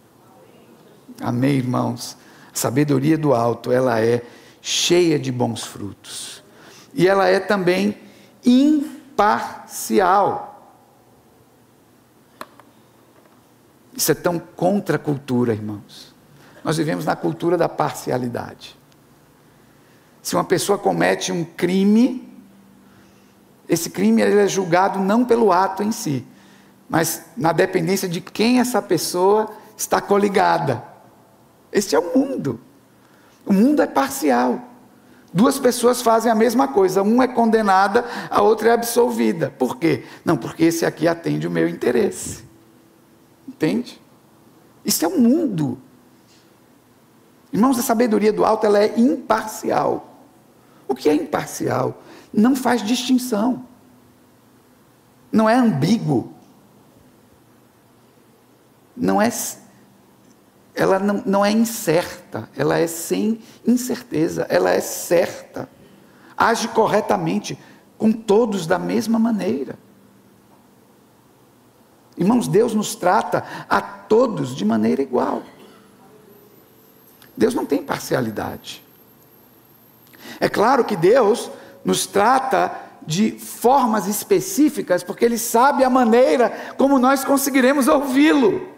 Amém, 1.21 1.57
irmãos? 1.57 2.17
A 2.53 2.57
sabedoria 2.57 3.19
do 3.19 3.35
alto, 3.35 3.73
ela 3.73 4.01
é 4.01 4.23
cheia 4.61 5.19
de 5.19 5.33
bons 5.33 5.65
frutos. 5.65 6.43
E 6.95 7.09
ela 7.09 7.29
é 7.29 7.41
também 7.41 8.04
imparcial. 8.45 10.51
Isso 13.97 14.13
é 14.13 14.15
tão 14.15 14.39
contra 14.39 14.97
a 14.97 14.99
cultura, 14.99 15.53
irmãos. 15.53 16.15
Nós 16.63 16.77
vivemos 16.77 17.05
na 17.05 17.15
cultura 17.15 17.57
da 17.57 17.69
parcialidade. 17.69 18.77
Se 20.23 20.35
uma 20.35 20.45
pessoa 20.45 20.79
comete 20.79 21.31
um 21.31 21.45
crime, 21.45 22.29
esse 23.69 23.91
crime 23.91 24.23
é 24.23 24.49
julgado 24.49 24.99
não 24.99 25.25
pelo 25.25 25.53
ato 25.53 25.83
em 25.83 25.93
si, 25.93 26.27
mas 26.89 27.27
na 27.37 27.53
dependência 27.53 28.09
de 28.09 28.21
quem 28.21 28.59
essa 28.59 28.83
pessoa 28.83 29.55
está 29.77 30.01
coligada. 30.01 30.83
Este 31.71 31.95
é 31.95 31.99
o 31.99 32.17
mundo. 32.17 32.61
O 33.45 33.53
mundo 33.53 33.83
é 33.83 33.87
parcial. 33.87 34.61
Duas 35.35 35.59
pessoas 35.59 36.01
fazem 36.01 36.31
a 36.31 36.35
mesma 36.35 36.69
coisa, 36.69 37.03
uma 37.03 37.25
é 37.25 37.27
condenada, 37.27 38.05
a 38.31 38.41
outra 38.41 38.69
é 38.69 38.73
absolvida. 38.73 39.51
Por 39.59 39.77
quê? 39.79 40.05
Não, 40.25 40.37
porque 40.37 40.63
esse 40.63 40.87
aqui 40.87 41.09
atende 41.09 41.49
o 41.49 41.51
meu 41.51 41.69
interesse. 41.69 42.45
Entende? 43.49 44.01
Isso 44.85 45.05
é 45.05 45.09
o 45.09 45.21
mundo. 45.21 45.77
Irmãos, 47.53 47.77
a 47.77 47.83
sabedoria 47.83 48.33
do 48.33 48.45
alto 48.45 48.65
ela 48.65 48.79
é 48.79 48.97
imparcial. 48.97 50.23
O 50.87 50.95
que 50.95 51.09
é 51.09 51.15
imparcial? 51.15 52.01
Não 52.33 52.55
faz 52.55 52.81
distinção. 52.81 53.67
Não 55.33 55.51
é 55.51 55.57
ambíguo. 55.57 56.33
Não 58.97 59.21
é 59.21 59.31
ela 60.75 60.99
não, 60.99 61.23
não 61.25 61.45
é 61.45 61.53
incerta, 61.53 62.49
ela 62.57 62.79
é 62.79 62.87
sem 62.87 63.41
incerteza, 63.67 64.47
ela 64.49 64.71
é 64.71 64.81
certa. 64.81 65.69
Age 66.37 66.69
corretamente 66.69 67.59
com 67.97 68.11
todos 68.11 68.67
da 68.67 68.79
mesma 68.79 69.19
maneira. 69.19 69.79
Irmãos, 72.17 72.49
Deus 72.49 72.75
nos 72.75 72.95
trata 72.95 73.45
a 73.69 73.81
todos 73.81 74.55
de 74.55 74.65
maneira 74.65 75.01
igual. 75.01 75.43
Deus 77.37 77.55
não 77.55 77.67
tem 77.67 77.83
parcialidade. 77.83 78.83
É 80.41 80.49
claro 80.49 80.85
que 80.85 80.97
Deus 80.97 81.51
nos 81.85 82.07
trata 82.07 82.73
de 83.07 83.33
formas 83.33 84.07
específicas, 84.07 85.03
porque 85.03 85.25
Ele 85.25 85.39
sabe 85.39 85.85
a 85.85 85.91
maneira 85.91 86.75
como 86.77 86.99
nós 86.99 87.25
conseguiremos 87.25 87.87
ouvi-lo. 87.87 88.74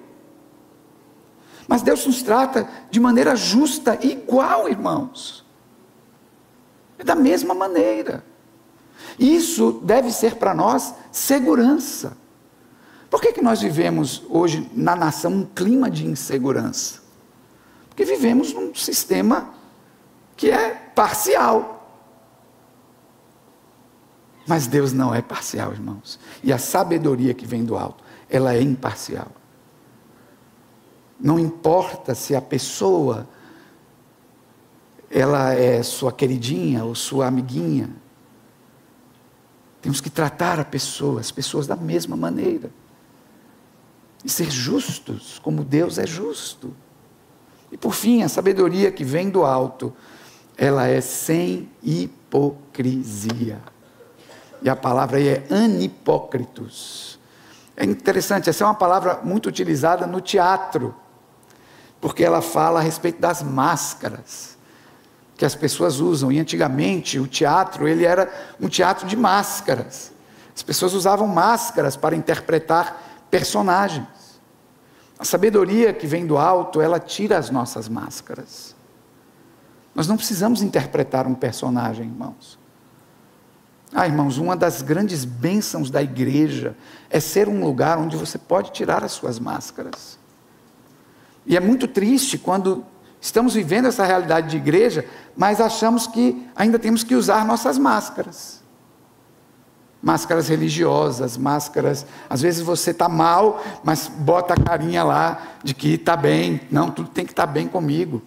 Mas 1.68 1.82
Deus 1.82 2.06
nos 2.06 2.22
trata 2.22 2.68
de 2.90 3.00
maneira 3.00 3.34
justa 3.34 3.98
igual, 4.02 4.68
irmãos. 4.68 5.44
É 6.98 7.04
da 7.04 7.14
mesma 7.14 7.54
maneira. 7.54 8.24
Isso 9.18 9.80
deve 9.82 10.10
ser 10.10 10.36
para 10.36 10.54
nós 10.54 10.94
segurança. 11.10 12.16
Por 13.10 13.20
que, 13.20 13.32
que 13.32 13.42
nós 13.42 13.60
vivemos 13.60 14.22
hoje 14.28 14.70
na 14.74 14.94
nação 14.94 15.32
um 15.32 15.44
clima 15.44 15.90
de 15.90 16.06
insegurança? 16.06 17.00
Porque 17.88 18.04
vivemos 18.04 18.52
num 18.52 18.74
sistema 18.74 19.54
que 20.36 20.50
é 20.50 20.74
parcial. 20.94 21.72
Mas 24.46 24.66
Deus 24.66 24.92
não 24.92 25.14
é 25.14 25.22
parcial, 25.22 25.72
irmãos. 25.72 26.20
E 26.42 26.52
a 26.52 26.58
sabedoria 26.58 27.34
que 27.34 27.46
vem 27.46 27.64
do 27.64 27.76
alto, 27.76 28.04
ela 28.28 28.54
é 28.54 28.60
imparcial. 28.60 29.28
Não 31.18 31.38
importa 31.38 32.14
se 32.14 32.34
a 32.34 32.40
pessoa 32.40 33.26
ela 35.10 35.54
é 35.54 35.82
sua 35.82 36.12
queridinha 36.12 36.84
ou 36.84 36.94
sua 36.94 37.26
amiguinha. 37.26 37.90
Temos 39.80 40.00
que 40.00 40.10
tratar 40.10 40.58
a 40.58 40.64
pessoa, 40.64 41.20
as 41.20 41.30
pessoas 41.30 41.66
da 41.66 41.76
mesma 41.76 42.16
maneira. 42.16 42.70
E 44.24 44.28
ser 44.28 44.50
justos, 44.50 45.38
como 45.38 45.62
Deus 45.62 45.98
é 45.98 46.06
justo. 46.06 46.74
E 47.70 47.76
por 47.76 47.94
fim, 47.94 48.22
a 48.22 48.28
sabedoria 48.28 48.90
que 48.90 49.04
vem 49.04 49.30
do 49.30 49.44
alto, 49.44 49.94
ela 50.56 50.86
é 50.86 51.00
sem 51.00 51.68
hipocrisia. 51.82 53.60
E 54.62 54.68
a 54.68 54.74
palavra 54.74 55.18
aí 55.18 55.28
é 55.28 55.46
anipócritos. 55.50 57.18
É 57.76 57.84
interessante, 57.84 58.50
essa 58.50 58.64
é 58.64 58.66
uma 58.66 58.74
palavra 58.74 59.20
muito 59.22 59.48
utilizada 59.48 60.06
no 60.06 60.20
teatro 60.20 60.94
porque 62.06 62.22
ela 62.22 62.40
fala 62.40 62.78
a 62.78 62.82
respeito 62.84 63.20
das 63.20 63.42
máscaras 63.42 64.56
que 65.36 65.44
as 65.44 65.56
pessoas 65.56 65.98
usam. 65.98 66.30
E 66.30 66.38
antigamente 66.38 67.18
o 67.18 67.26
teatro 67.26 67.88
ele 67.88 68.04
era 68.04 68.32
um 68.60 68.68
teatro 68.68 69.08
de 69.08 69.16
máscaras. 69.16 70.12
As 70.54 70.62
pessoas 70.62 70.94
usavam 70.94 71.26
máscaras 71.26 71.96
para 71.96 72.14
interpretar 72.14 73.26
personagens. 73.28 74.06
A 75.18 75.24
sabedoria 75.24 75.92
que 75.92 76.06
vem 76.06 76.24
do 76.24 76.38
alto, 76.38 76.80
ela 76.80 77.00
tira 77.00 77.38
as 77.38 77.50
nossas 77.50 77.88
máscaras. 77.88 78.72
Nós 79.92 80.06
não 80.06 80.16
precisamos 80.16 80.62
interpretar 80.62 81.26
um 81.26 81.34
personagem, 81.34 82.06
irmãos. 82.06 82.56
Ah, 83.92 84.06
irmãos, 84.06 84.38
uma 84.38 84.54
das 84.56 84.80
grandes 84.80 85.24
bênçãos 85.24 85.90
da 85.90 86.00
igreja 86.00 86.76
é 87.10 87.18
ser 87.18 87.48
um 87.48 87.64
lugar 87.64 87.98
onde 87.98 88.16
você 88.16 88.38
pode 88.38 88.70
tirar 88.70 89.02
as 89.02 89.10
suas 89.10 89.40
máscaras. 89.40 90.24
E 91.46 91.56
é 91.56 91.60
muito 91.60 91.86
triste 91.86 92.36
quando 92.36 92.84
estamos 93.20 93.54
vivendo 93.54 93.86
essa 93.86 94.04
realidade 94.04 94.50
de 94.50 94.56
igreja, 94.56 95.06
mas 95.36 95.60
achamos 95.60 96.06
que 96.06 96.46
ainda 96.54 96.78
temos 96.78 97.04
que 97.04 97.14
usar 97.14 97.44
nossas 97.44 97.78
máscaras. 97.78 98.60
Máscaras 100.02 100.48
religiosas, 100.48 101.36
máscaras. 101.36 102.06
Às 102.28 102.42
vezes 102.42 102.60
você 102.60 102.90
está 102.90 103.08
mal, 103.08 103.62
mas 103.82 104.08
bota 104.08 104.54
a 104.54 104.56
carinha 104.56 105.02
lá 105.02 105.42
de 105.62 105.74
que 105.74 105.94
está 105.94 106.16
bem. 106.16 106.60
Não, 106.70 106.90
tudo 106.90 107.08
tem 107.08 107.24
que 107.24 107.32
estar 107.32 107.46
tá 107.46 107.52
bem 107.52 107.66
comigo. 107.66 108.22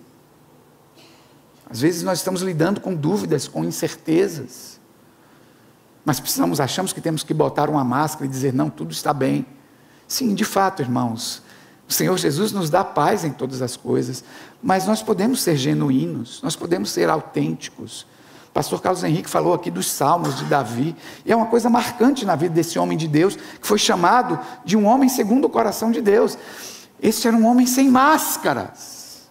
Às 1.70 1.82
vezes 1.82 2.02
nós 2.02 2.20
estamos 2.20 2.42
lidando 2.42 2.82
com 2.82 2.96
dúvidas, 2.96 3.48
com 3.48 3.64
incertezas. 3.64 4.80
Mas 6.04 6.20
precisamos, 6.20 6.60
achamos 6.60 6.92
que 6.92 7.00
temos 7.00 7.24
que 7.24 7.34
botar 7.34 7.70
uma 7.70 7.84
máscara 7.84 8.26
e 8.26 8.30
dizer: 8.30 8.54
não, 8.54 8.70
tudo 8.70 8.92
está 8.92 9.14
bem. 9.14 9.46
Sim, 10.08 10.34
de 10.34 10.44
fato, 10.44 10.82
irmãos, 10.82 11.44
o 11.90 11.94
Senhor 11.94 12.16
Jesus 12.20 12.52
nos 12.52 12.70
dá 12.70 12.84
paz 12.84 13.26
em 13.26 13.32
todas 13.32 13.64
as 13.64 13.76
coisas, 13.76 14.24
mas 14.62 14.86
nós 14.86 15.02
podemos 15.02 15.42
ser 15.42 15.58
genuínos, 15.58 16.40
nós 16.44 16.56
podemos 16.56 16.92
ser 16.92 17.10
autênticos. 17.10 18.06
Pastor 18.54 18.80
Carlos 18.80 19.04
Henrique 19.04 19.28
falou 19.28 19.56
aqui 19.56 19.72
dos 19.72 19.88
salmos 19.88 20.38
de 20.38 20.46
Davi, 20.46 20.96
e 21.26 21.32
é 21.32 21.36
uma 21.36 21.48
coisa 21.48 21.68
marcante 21.68 22.26
na 22.26 22.36
vida 22.36 22.54
desse 22.54 22.78
homem 22.78 22.96
de 22.96 23.08
Deus, 23.08 23.36
que 23.36 23.66
foi 23.66 23.80
chamado 23.80 24.40
de 24.64 24.78
um 24.78 24.86
homem 24.86 25.10
segundo 25.10 25.46
o 25.46 25.50
coração 25.50 25.90
de 25.90 26.00
Deus. 26.00 26.38
Este 27.02 27.28
era 27.28 27.36
um 27.36 27.48
homem 27.48 27.66
sem 27.66 27.90
máscaras. 27.90 29.28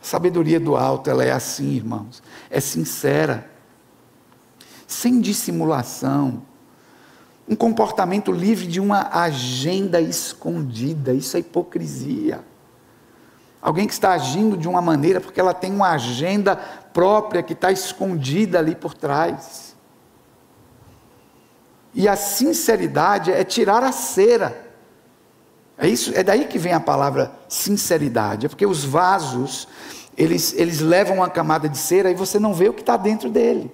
A 0.00 0.04
sabedoria 0.06 0.58
do 0.58 0.76
alto, 0.76 1.10
ela 1.10 1.24
é 1.24 1.32
assim, 1.32 1.72
irmãos, 1.72 2.22
é 2.48 2.58
sincera, 2.58 3.50
sem 4.86 5.20
dissimulação, 5.20 6.42
um 7.48 7.54
comportamento 7.54 8.32
livre 8.32 8.66
de 8.66 8.80
uma 8.80 9.10
agenda 9.12 10.00
escondida, 10.00 11.12
isso 11.12 11.36
é 11.36 11.40
hipocrisia. 11.40 12.42
Alguém 13.60 13.86
que 13.86 13.92
está 13.92 14.12
agindo 14.12 14.56
de 14.56 14.68
uma 14.68 14.80
maneira 14.80 15.20
porque 15.20 15.40
ela 15.40 15.54
tem 15.54 15.72
uma 15.72 15.90
agenda 15.90 16.56
própria 16.56 17.42
que 17.42 17.52
está 17.54 17.70
escondida 17.70 18.58
ali 18.58 18.74
por 18.74 18.94
trás. 18.94 19.74
E 21.94 22.08
a 22.08 22.16
sinceridade 22.16 23.30
é 23.30 23.44
tirar 23.44 23.82
a 23.82 23.92
cera. 23.92 24.64
É 25.78 25.88
isso, 25.88 26.12
é 26.14 26.22
daí 26.22 26.46
que 26.46 26.58
vem 26.58 26.72
a 26.72 26.80
palavra 26.80 27.32
sinceridade. 27.48 28.46
É 28.46 28.48
porque 28.48 28.66
os 28.66 28.84
vasos, 28.84 29.68
eles, 30.16 30.52
eles 30.54 30.80
levam 30.80 31.16
uma 31.16 31.30
camada 31.30 31.68
de 31.68 31.78
cera 31.78 32.10
e 32.10 32.14
você 32.14 32.38
não 32.38 32.54
vê 32.54 32.68
o 32.68 32.74
que 32.74 32.80
está 32.80 32.96
dentro 32.96 33.30
dele. 33.30 33.72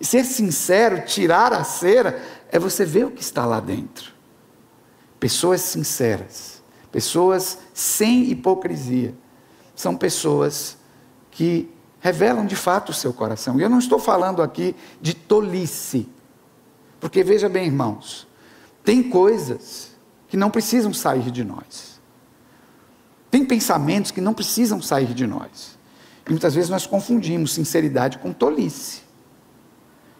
E 0.00 0.06
ser 0.06 0.24
sincero, 0.24 1.04
tirar 1.04 1.52
a 1.52 1.62
cera, 1.62 2.22
é 2.50 2.58
você 2.58 2.84
ver 2.84 3.04
o 3.04 3.10
que 3.10 3.20
está 3.20 3.44
lá 3.44 3.60
dentro. 3.60 4.12
Pessoas 5.20 5.60
sinceras, 5.60 6.62
pessoas 6.90 7.58
sem 7.74 8.30
hipocrisia, 8.30 9.14
são 9.74 9.94
pessoas 9.94 10.78
que 11.30 11.70
revelam 12.00 12.46
de 12.46 12.56
fato 12.56 12.88
o 12.88 12.94
seu 12.94 13.12
coração. 13.12 13.60
E 13.60 13.62
eu 13.62 13.68
não 13.68 13.78
estou 13.78 13.98
falando 13.98 14.42
aqui 14.42 14.74
de 15.00 15.14
tolice, 15.14 16.08
porque 16.98 17.22
veja 17.22 17.48
bem, 17.48 17.66
irmãos, 17.66 18.26
tem 18.82 19.02
coisas 19.02 19.90
que 20.28 20.36
não 20.36 20.50
precisam 20.50 20.94
sair 20.94 21.30
de 21.30 21.44
nós. 21.44 22.00
Tem 23.30 23.44
pensamentos 23.44 24.10
que 24.10 24.20
não 24.20 24.32
precisam 24.32 24.80
sair 24.80 25.12
de 25.12 25.26
nós. 25.26 25.78
E 26.26 26.30
muitas 26.30 26.54
vezes 26.54 26.70
nós 26.70 26.86
confundimos 26.86 27.52
sinceridade 27.52 28.18
com 28.18 28.32
tolice. 28.32 29.09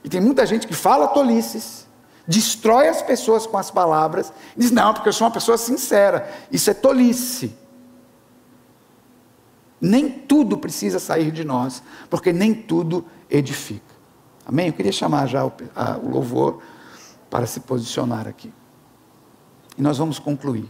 E 0.03 0.09
tem 0.09 0.21
muita 0.21 0.47
gente 0.47 0.67
que 0.67 0.75
fala 0.75 1.09
tolices, 1.09 1.87
destrói 2.27 2.89
as 2.89 3.03
pessoas 3.03 3.47
com 3.47 3.59
as 3.59 3.71
palavras, 3.71 4.33
diz: 4.57 4.71
Não, 4.71 4.95
porque 4.95 5.09
eu 5.09 5.13
sou 5.13 5.27
uma 5.27 5.33
pessoa 5.33 5.59
sincera. 5.59 6.31
Isso 6.51 6.71
é 6.71 6.75
tolice. 6.75 7.55
Nem 9.81 10.11
tudo 10.11 10.59
precisa 10.59 10.99
sair 10.99 11.31
de 11.31 11.45
nós, 11.45 11.83
porque 12.09 12.33
nem 12.33 12.53
tudo 12.55 13.05
edifica. 13.31 13.95
Amém? 14.45 14.69
Eu 14.69 14.73
queria 14.73 14.93
chamar 14.93 15.27
já 15.27 15.45
o, 15.45 15.53
a, 15.75 15.97
o 15.97 16.11
louvor 16.11 16.63
para 17.31 17.47
se 17.47 17.61
posicionar 17.61 18.27
aqui. 18.29 18.53
E 19.79 19.83
nós 19.83 19.97
vamos 19.99 20.19
concluir 20.19 20.69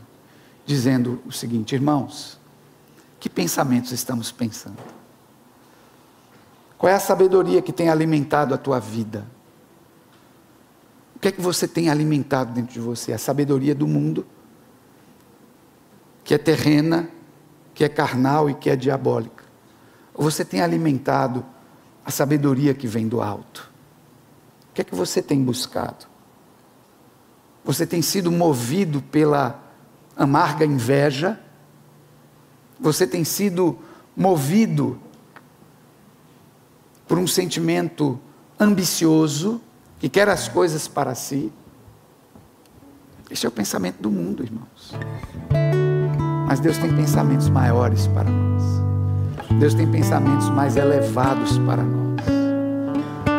dizendo 0.65 1.21
o 1.27 1.33
seguinte, 1.33 1.75
irmãos: 1.75 2.39
que 3.19 3.29
pensamentos 3.29 3.91
estamos 3.91 4.31
pensando? 4.31 5.00
Qual 6.81 6.91
é 6.91 6.97
a 6.97 6.99
sabedoria 6.99 7.61
que 7.61 7.75
tem 7.75 7.91
alimentado 7.91 8.55
a 8.55 8.57
tua 8.57 8.79
vida? 8.79 9.27
O 11.15 11.19
que 11.19 11.29
é 11.29 11.33
que 11.33 11.41
você 11.43 11.69
tem 11.69 11.91
alimentado 11.91 12.55
dentro 12.55 12.73
de 12.73 12.81
você? 12.81 13.13
A 13.13 13.19
sabedoria 13.19 13.75
do 13.75 13.87
mundo, 13.87 14.27
que 16.25 16.33
é 16.33 16.39
terrena, 16.39 17.11
que 17.75 17.85
é 17.85 17.89
carnal 17.91 18.49
e 18.49 18.55
que 18.55 18.71
é 18.71 18.77
diabólica? 18.77 19.45
Ou 20.15 20.25
você 20.25 20.43
tem 20.43 20.63
alimentado 20.63 21.45
a 22.03 22.11
sabedoria 22.11 22.73
que 22.73 22.87
vem 22.87 23.07
do 23.07 23.21
alto? 23.21 23.71
O 24.71 24.73
que 24.73 24.81
é 24.81 24.85
que 24.85 24.95
você 24.95 25.21
tem 25.21 25.45
buscado? 25.45 26.07
Você 27.63 27.87
tem 27.87 28.01
sido 28.01 28.33
movido 28.33 29.03
pela 29.03 29.63
amarga 30.17 30.65
inveja? 30.65 31.39
Você 32.81 33.07
tem 33.07 33.23
sido 33.23 33.79
movido 34.17 34.99
por 37.11 37.19
um 37.19 37.27
sentimento 37.27 38.17
ambicioso, 38.59 39.61
que 39.99 40.09
quer 40.09 40.29
as 40.29 40.47
coisas 40.47 40.87
para 40.87 41.13
si? 41.17 41.53
Esse 43.29 43.47
é 43.47 43.49
o 43.49 43.53
pensamento 43.53 44.01
do 44.01 44.13
mundo, 44.13 44.45
irmãos. 44.45 44.95
Mas 46.47 46.61
Deus 46.61 46.79
tem 46.79 46.95
pensamentos 46.95 47.49
maiores 47.49 48.07
para 48.07 48.31
nós. 48.31 48.63
Deus 49.59 49.75
tem 49.75 49.91
pensamentos 49.91 50.49
mais 50.51 50.77
elevados 50.77 51.59
para 51.59 51.83
nós. 51.83 52.21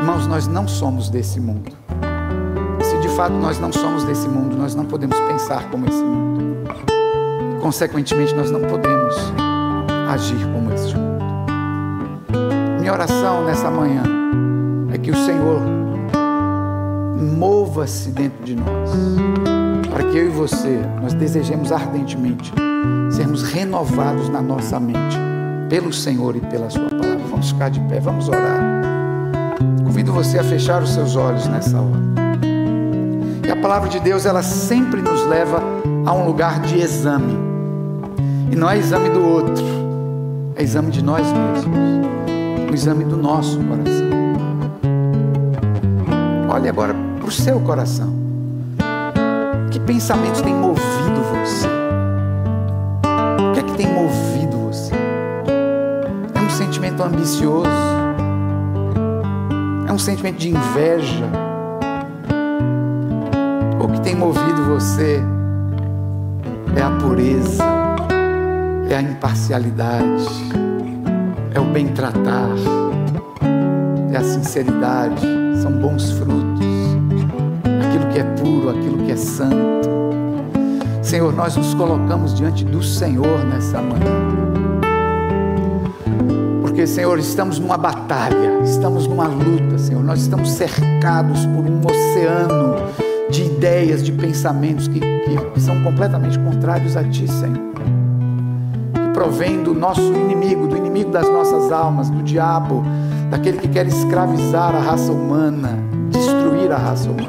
Irmãos, 0.02 0.28
nós 0.28 0.48
não 0.48 0.68
somos 0.68 1.10
desse 1.10 1.40
mundo 1.40 1.72
de 3.02 3.08
fato 3.16 3.34
nós 3.34 3.60
não 3.60 3.72
somos 3.74 4.04
desse 4.04 4.28
mundo, 4.28 4.56
nós 4.56 4.76
não 4.76 4.86
podemos 4.86 5.20
pensar 5.22 5.70
como 5.72 5.88
esse 5.88 6.04
mundo. 6.04 6.44
Consequentemente, 7.60 8.34
nós 8.36 8.52
não 8.52 8.62
podemos 8.62 9.16
agir 10.08 10.46
como 10.54 10.72
este 10.72 10.96
mundo. 10.96 11.11
Minha 12.92 13.04
oração 13.06 13.46
nessa 13.46 13.72
manhã 13.72 14.04
é 14.94 14.98
que 14.98 15.12
o 15.12 15.16
Senhor 15.16 15.62
mova-se 17.38 18.10
dentro 18.12 18.44
de 18.44 18.54
nós, 18.54 18.90
para 19.90 20.04
que 20.04 20.18
eu 20.18 20.26
e 20.26 20.30
você, 20.30 20.82
nós 21.02 21.14
desejemos 21.14 21.72
ardentemente 21.72 22.52
sermos 23.10 23.44
renovados 23.44 24.28
na 24.28 24.42
nossa 24.42 24.78
mente 24.78 25.18
pelo 25.70 25.94
Senhor 25.94 26.36
e 26.36 26.42
pela 26.42 26.70
Sua 26.70 26.90
palavra. 26.90 27.24
Vamos 27.30 27.52
ficar 27.52 27.70
de 27.70 27.80
pé, 27.80 28.02
vamos 28.02 28.28
orar. 28.28 28.60
Convido 29.86 30.12
você 30.12 30.40
a 30.40 30.44
fechar 30.44 30.84
os 30.84 30.94
seus 30.94 31.16
olhos 31.16 31.48
nessa 31.48 31.78
hora 31.78 32.12
a 33.50 33.56
palavra 33.56 33.88
de 33.88 34.02
Deus 34.02 34.26
ela 34.26 34.44
sempre 34.44 35.02
nos 35.02 35.26
leva 35.28 35.62
a 36.06 36.14
um 36.14 36.26
lugar 36.26 36.60
de 36.62 36.80
exame. 36.80 37.38
E 38.52 38.56
não 38.56 38.70
é 38.70 38.78
exame 38.78 39.10
do 39.10 39.26
outro, 39.26 39.64
é 40.58 40.64
exame 40.64 40.90
de 40.90 41.02
nós 41.02 41.26
mesmos, 41.32 42.41
o 42.72 42.74
exame 42.74 43.04
do 43.04 43.18
nosso 43.18 43.60
coração. 43.60 44.10
Olhe 46.50 46.70
agora 46.70 46.96
para 47.20 47.28
o 47.28 47.32
seu 47.32 47.60
coração. 47.60 48.14
Que 49.70 49.80
pensamentos 49.80 50.42
têm 50.42 50.56
movido 50.56 51.22
você? 51.34 51.68
O 53.50 53.54
que 53.54 53.60
é 53.60 53.64
que 53.64 53.74
tem 53.74 53.88
movido 53.94 54.58
você? 54.58 54.94
É 56.34 56.40
um 56.40 56.50
sentimento 56.50 57.04
ambicioso? 57.04 57.70
É 59.88 59.92
um 59.92 60.00
sentimento 60.00 60.38
de 60.38 60.50
inveja? 60.50 61.52
tem 64.04 64.16
movido 64.16 64.66
você 64.66 65.22
é 66.76 66.82
a 66.82 66.90
pureza, 66.92 67.64
é 68.90 68.96
a 68.96 69.02
imparcialidade, 69.02 70.26
é 71.54 71.60
o 71.60 71.66
bem 71.66 71.88
tratar, 71.90 72.50
é 74.12 74.18
a 74.18 74.24
sinceridade, 74.24 75.22
são 75.62 75.72
bons 75.72 76.12
frutos, 76.12 76.66
aquilo 77.88 78.08
que 78.12 78.20
é 78.20 78.24
puro, 78.24 78.70
aquilo 78.70 78.98
que 79.06 79.12
é 79.12 79.16
santo. 79.16 79.90
Senhor, 81.02 81.34
nós 81.34 81.56
nos 81.58 81.74
colocamos 81.74 82.34
diante 82.36 82.64
do 82.64 82.82
Senhor 82.82 83.46
nessa 83.46 83.82
manhã. 83.82 84.42
Porque, 86.62 86.88
Senhor, 86.88 87.20
estamos 87.20 87.60
numa 87.60 87.78
batalha, 87.78 88.62
estamos 88.64 89.08
numa 89.08 89.28
luta, 89.28 89.78
Senhor. 89.78 90.04
Nós 90.04 90.22
estamos 90.22 90.52
cercados 90.52 91.46
por 91.48 91.66
um 91.66 91.82
oceano 91.86 92.76
de 93.30 93.44
ideias, 93.44 94.04
de 94.04 94.12
pensamentos 94.14 94.88
que, 94.88 95.00
que 95.00 95.60
são 95.60 95.84
completamente 95.84 96.40
contrários 96.40 96.96
a 96.96 97.04
Ti, 97.04 97.28
Senhor. 97.28 97.71
Provém 99.22 99.62
do 99.62 99.76
nosso 99.76 100.02
inimigo, 100.02 100.66
do 100.66 100.76
inimigo 100.76 101.12
das 101.12 101.30
nossas 101.30 101.72
almas, 101.72 102.10
do 102.10 102.24
diabo, 102.24 102.84
daquele 103.30 103.60
que 103.60 103.68
quer 103.68 103.86
escravizar 103.86 104.76
a 104.76 104.80
raça 104.80 105.12
humana, 105.12 105.78
destruir 106.10 106.72
a 106.72 106.78
raça 106.78 107.08
humana. 107.08 107.28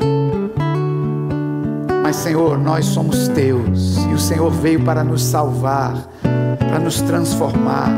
Mas, 2.03 2.17
Senhor, 2.17 2.57
nós 2.57 2.87
somos 2.87 3.29
Teus 3.29 3.99
e 4.11 4.15
o 4.15 4.19
Senhor 4.19 4.51
veio 4.51 4.83
para 4.83 5.05
nos 5.05 5.23
salvar, 5.23 5.93
para 6.59 6.79
nos 6.79 7.03
transformar. 7.03 7.91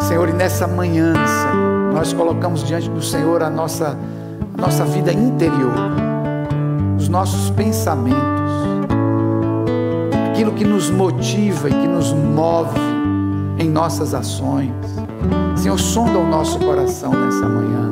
Senhor, 0.00 0.30
e 0.30 0.32
nessa 0.32 0.66
manhã, 0.66 1.12
Senhor, 1.12 1.92
nós 1.92 2.14
colocamos 2.14 2.64
diante 2.64 2.88
do 2.88 3.02
Senhor 3.02 3.42
a 3.42 3.50
nossa, 3.50 3.94
a 4.56 4.58
nossa 4.58 4.86
vida 4.86 5.12
interior 5.12 6.14
os 7.04 7.08
nossos 7.10 7.50
pensamentos, 7.50 8.20
aquilo 10.34 10.50
que 10.50 10.64
nos 10.64 10.90
motiva 10.90 11.68
e 11.68 11.72
que 11.72 11.86
nos 11.86 12.12
move 12.12 12.80
em 13.56 13.70
nossas 13.70 14.12
ações. 14.12 14.72
Senhor, 15.54 15.78
sonda 15.78 16.18
o 16.18 16.26
nosso 16.26 16.58
coração 16.58 17.12
nessa 17.12 17.48
manhã. 17.48 17.90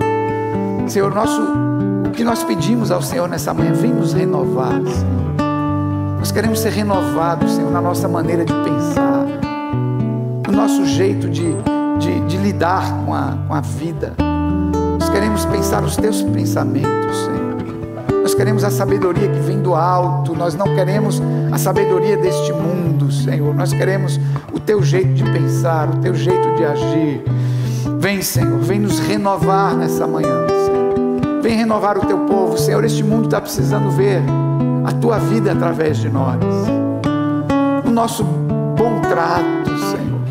Senhor, 0.89 1.15
nosso, 1.15 1.41
o 2.05 2.11
que 2.11 2.25
nós 2.25 2.43
pedimos 2.43 2.91
ao 2.91 3.01
Senhor 3.01 3.29
nessa 3.29 3.55
manhã, 3.55 3.73
vem 3.73 3.93
nos 3.93 4.13
renovar, 4.13 4.73
Senhor. 4.73 5.33
Nós 6.19 6.33
queremos 6.33 6.59
ser 6.59 6.73
renovados, 6.73 7.53
Senhor, 7.53 7.71
na 7.71 7.81
nossa 7.81 8.09
maneira 8.09 8.45
de 8.45 8.53
pensar, 8.53 9.25
no 10.45 10.53
nosso 10.53 10.85
jeito 10.85 11.29
de, 11.29 11.55
de, 12.01 12.21
de 12.27 12.37
lidar 12.39 13.05
com 13.05 13.15
a, 13.15 13.39
com 13.47 13.55
a 13.55 13.61
vida. 13.61 14.15
Nós 14.99 15.09
queremos 15.09 15.45
pensar 15.45 15.85
os 15.85 15.97
teus 15.97 16.23
pensamentos, 16.23 17.17
Senhor. 17.17 17.52
Nós 18.33 18.39
queremos 18.39 18.65
a 18.65 18.71
sabedoria 18.71 19.29
que 19.29 19.41
vem 19.41 19.61
do 19.61 19.75
alto, 19.75 20.35
nós 20.35 20.55
não 20.55 20.65
queremos 20.75 21.21
a 21.53 21.59
sabedoria 21.59 22.17
deste 22.17 22.51
mundo, 22.51 23.13
Senhor. 23.13 23.55
Nós 23.55 23.75
queremos 23.75 24.19
o 24.51 24.59
teu 24.59 24.83
jeito 24.83 25.13
de 25.13 25.23
pensar, 25.23 25.91
o 25.91 25.99
teu 25.99 26.15
jeito 26.15 26.55
de 26.57 26.65
agir. 26.65 27.23
Vem, 27.99 28.23
Senhor, 28.23 28.59
vem 28.61 28.79
nos 28.79 29.01
renovar 29.01 29.77
nessa 29.77 30.07
manhã, 30.07 30.47
Senhor. 30.49 31.43
Vem 31.43 31.59
renovar 31.59 31.99
o 31.99 32.07
teu 32.07 32.21
povo, 32.21 32.57
Senhor. 32.57 32.83
Este 32.85 33.05
mundo 33.05 33.27
está 33.27 33.39
precisando 33.39 33.91
ver 33.91 34.23
a 34.87 34.93
tua 34.93 35.19
vida 35.19 35.53
através 35.53 35.99
de 35.99 36.09
nós, 36.09 36.43
o 37.87 37.91
nosso 37.91 38.25
bom 38.25 38.99
trato, 39.11 39.79
Senhor, 39.91 40.23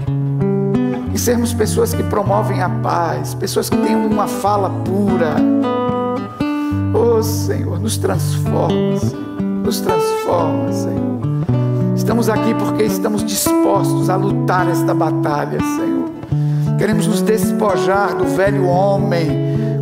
e 1.14 1.20
sermos 1.20 1.54
pessoas 1.54 1.93
que 1.93 2.02
promovem 2.02 2.64
a 2.64 2.70
paz, 2.70 3.36
pessoas 3.36 3.70
que 3.70 3.78
têm 3.78 3.95
uma 3.95 4.26
fala 4.26 4.72
pura. 4.72 5.36
Oh 6.94 7.22
Senhor, 7.24 7.80
nos 7.80 7.98
transforma, 7.98 8.98
Senhor, 9.00 9.42
nos 9.64 9.80
transforma, 9.80 10.72
Senhor. 10.72 11.22
Estamos 11.96 12.30
aqui 12.30 12.54
porque 12.56 12.84
estamos 12.84 13.24
dispostos 13.24 14.10
a 14.10 14.16
lutar 14.16 14.70
esta 14.70 14.94
batalha, 14.94 15.60
Senhor. 15.60 16.78
Queremos 16.78 17.08
nos 17.08 17.22
despojar 17.22 18.16
do 18.16 18.26
velho 18.26 18.66
homem, 18.66 19.28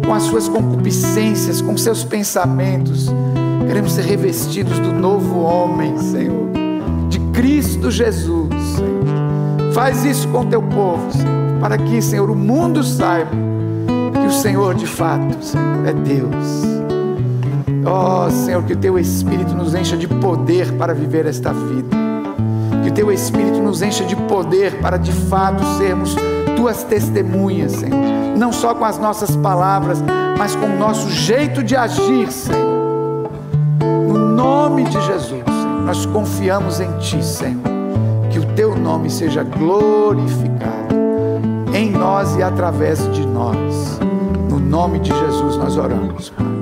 com 0.06 0.14
as 0.14 0.24
suas 0.24 0.50
concupiscências, 0.50 1.62
com 1.62 1.78
seus 1.78 2.04
pensamentos 2.04 3.10
Queremos 3.70 3.92
ser 3.92 4.06
revestidos 4.06 4.80
do 4.80 4.92
novo 4.92 5.42
homem, 5.42 5.96
Senhor, 6.00 6.50
de 7.08 7.20
Cristo 7.32 7.92
Jesus, 7.92 8.50
Senhor. 8.76 9.72
Faz 9.74 10.04
isso 10.04 10.28
com 10.30 10.44
teu 10.48 10.60
povo, 10.60 11.12
Senhor, 11.12 11.60
para 11.62 11.78
que, 11.78 12.02
Senhor, 12.02 12.32
o 12.32 12.36
mundo 12.36 12.84
saiba 12.84 13.30
que 14.12 14.26
o 14.26 14.32
Senhor 14.32 14.74
de 14.74 14.88
fato, 14.88 15.38
Senhor, 15.40 15.86
é 15.86 15.94
Deus. 15.94 16.79
Ó 17.90 18.28
oh, 18.28 18.32
Senhor, 18.32 18.64
que 18.64 18.74
o 18.74 18.78
teu 18.78 19.00
Espírito 19.00 19.54
nos 19.56 19.74
encha 19.74 19.98
de 19.98 20.08
poder 20.08 20.72
para 20.74 20.94
viver 20.94 21.26
esta 21.26 21.52
vida. 21.52 21.98
Que 22.84 22.90
o 22.90 22.94
teu 22.94 23.12
Espírito 23.12 23.60
nos 23.60 23.82
encha 23.82 24.04
de 24.04 24.16
poder 24.16 24.80
para 24.80 24.98
de 24.98 25.12
fato 25.12 25.64
sermos 25.78 26.16
tuas 26.56 26.84
testemunhas, 26.84 27.72
Senhor. 27.74 28.00
Não 28.38 28.54
só 28.54 28.76
com 28.76 28.86
as 28.86 28.98
nossas 28.98 29.36
palavras, 29.36 30.04
mas 30.38 30.56
com 30.56 30.68
o 30.68 30.78
nosso 30.78 31.10
jeito 31.10 31.64
de 31.64 31.76
agir, 31.76 32.32
Senhor 32.32 32.80
nome 34.40 34.84
de 34.86 35.02
Jesus, 35.02 35.44
Senhor, 35.44 35.82
nós 35.86 36.06
confiamos 36.06 36.80
em 36.80 36.92
Ti, 37.00 37.24
Senhor. 37.24 37.62
Que 38.30 38.40
o 38.40 38.46
Teu 38.54 38.76
nome 38.76 39.10
seja 39.10 39.44
glorificado 39.44 40.96
em 41.74 41.92
nós 41.92 42.36
e 42.38 42.44
através 42.44 43.00
de 43.12 43.26
nós. 43.26 44.00
No 44.50 44.60
nome 44.60 45.00
de 45.00 45.10
Jesus 45.10 45.58
nós 45.58 45.76
oramos, 45.76 46.30
Pai. 46.30 46.59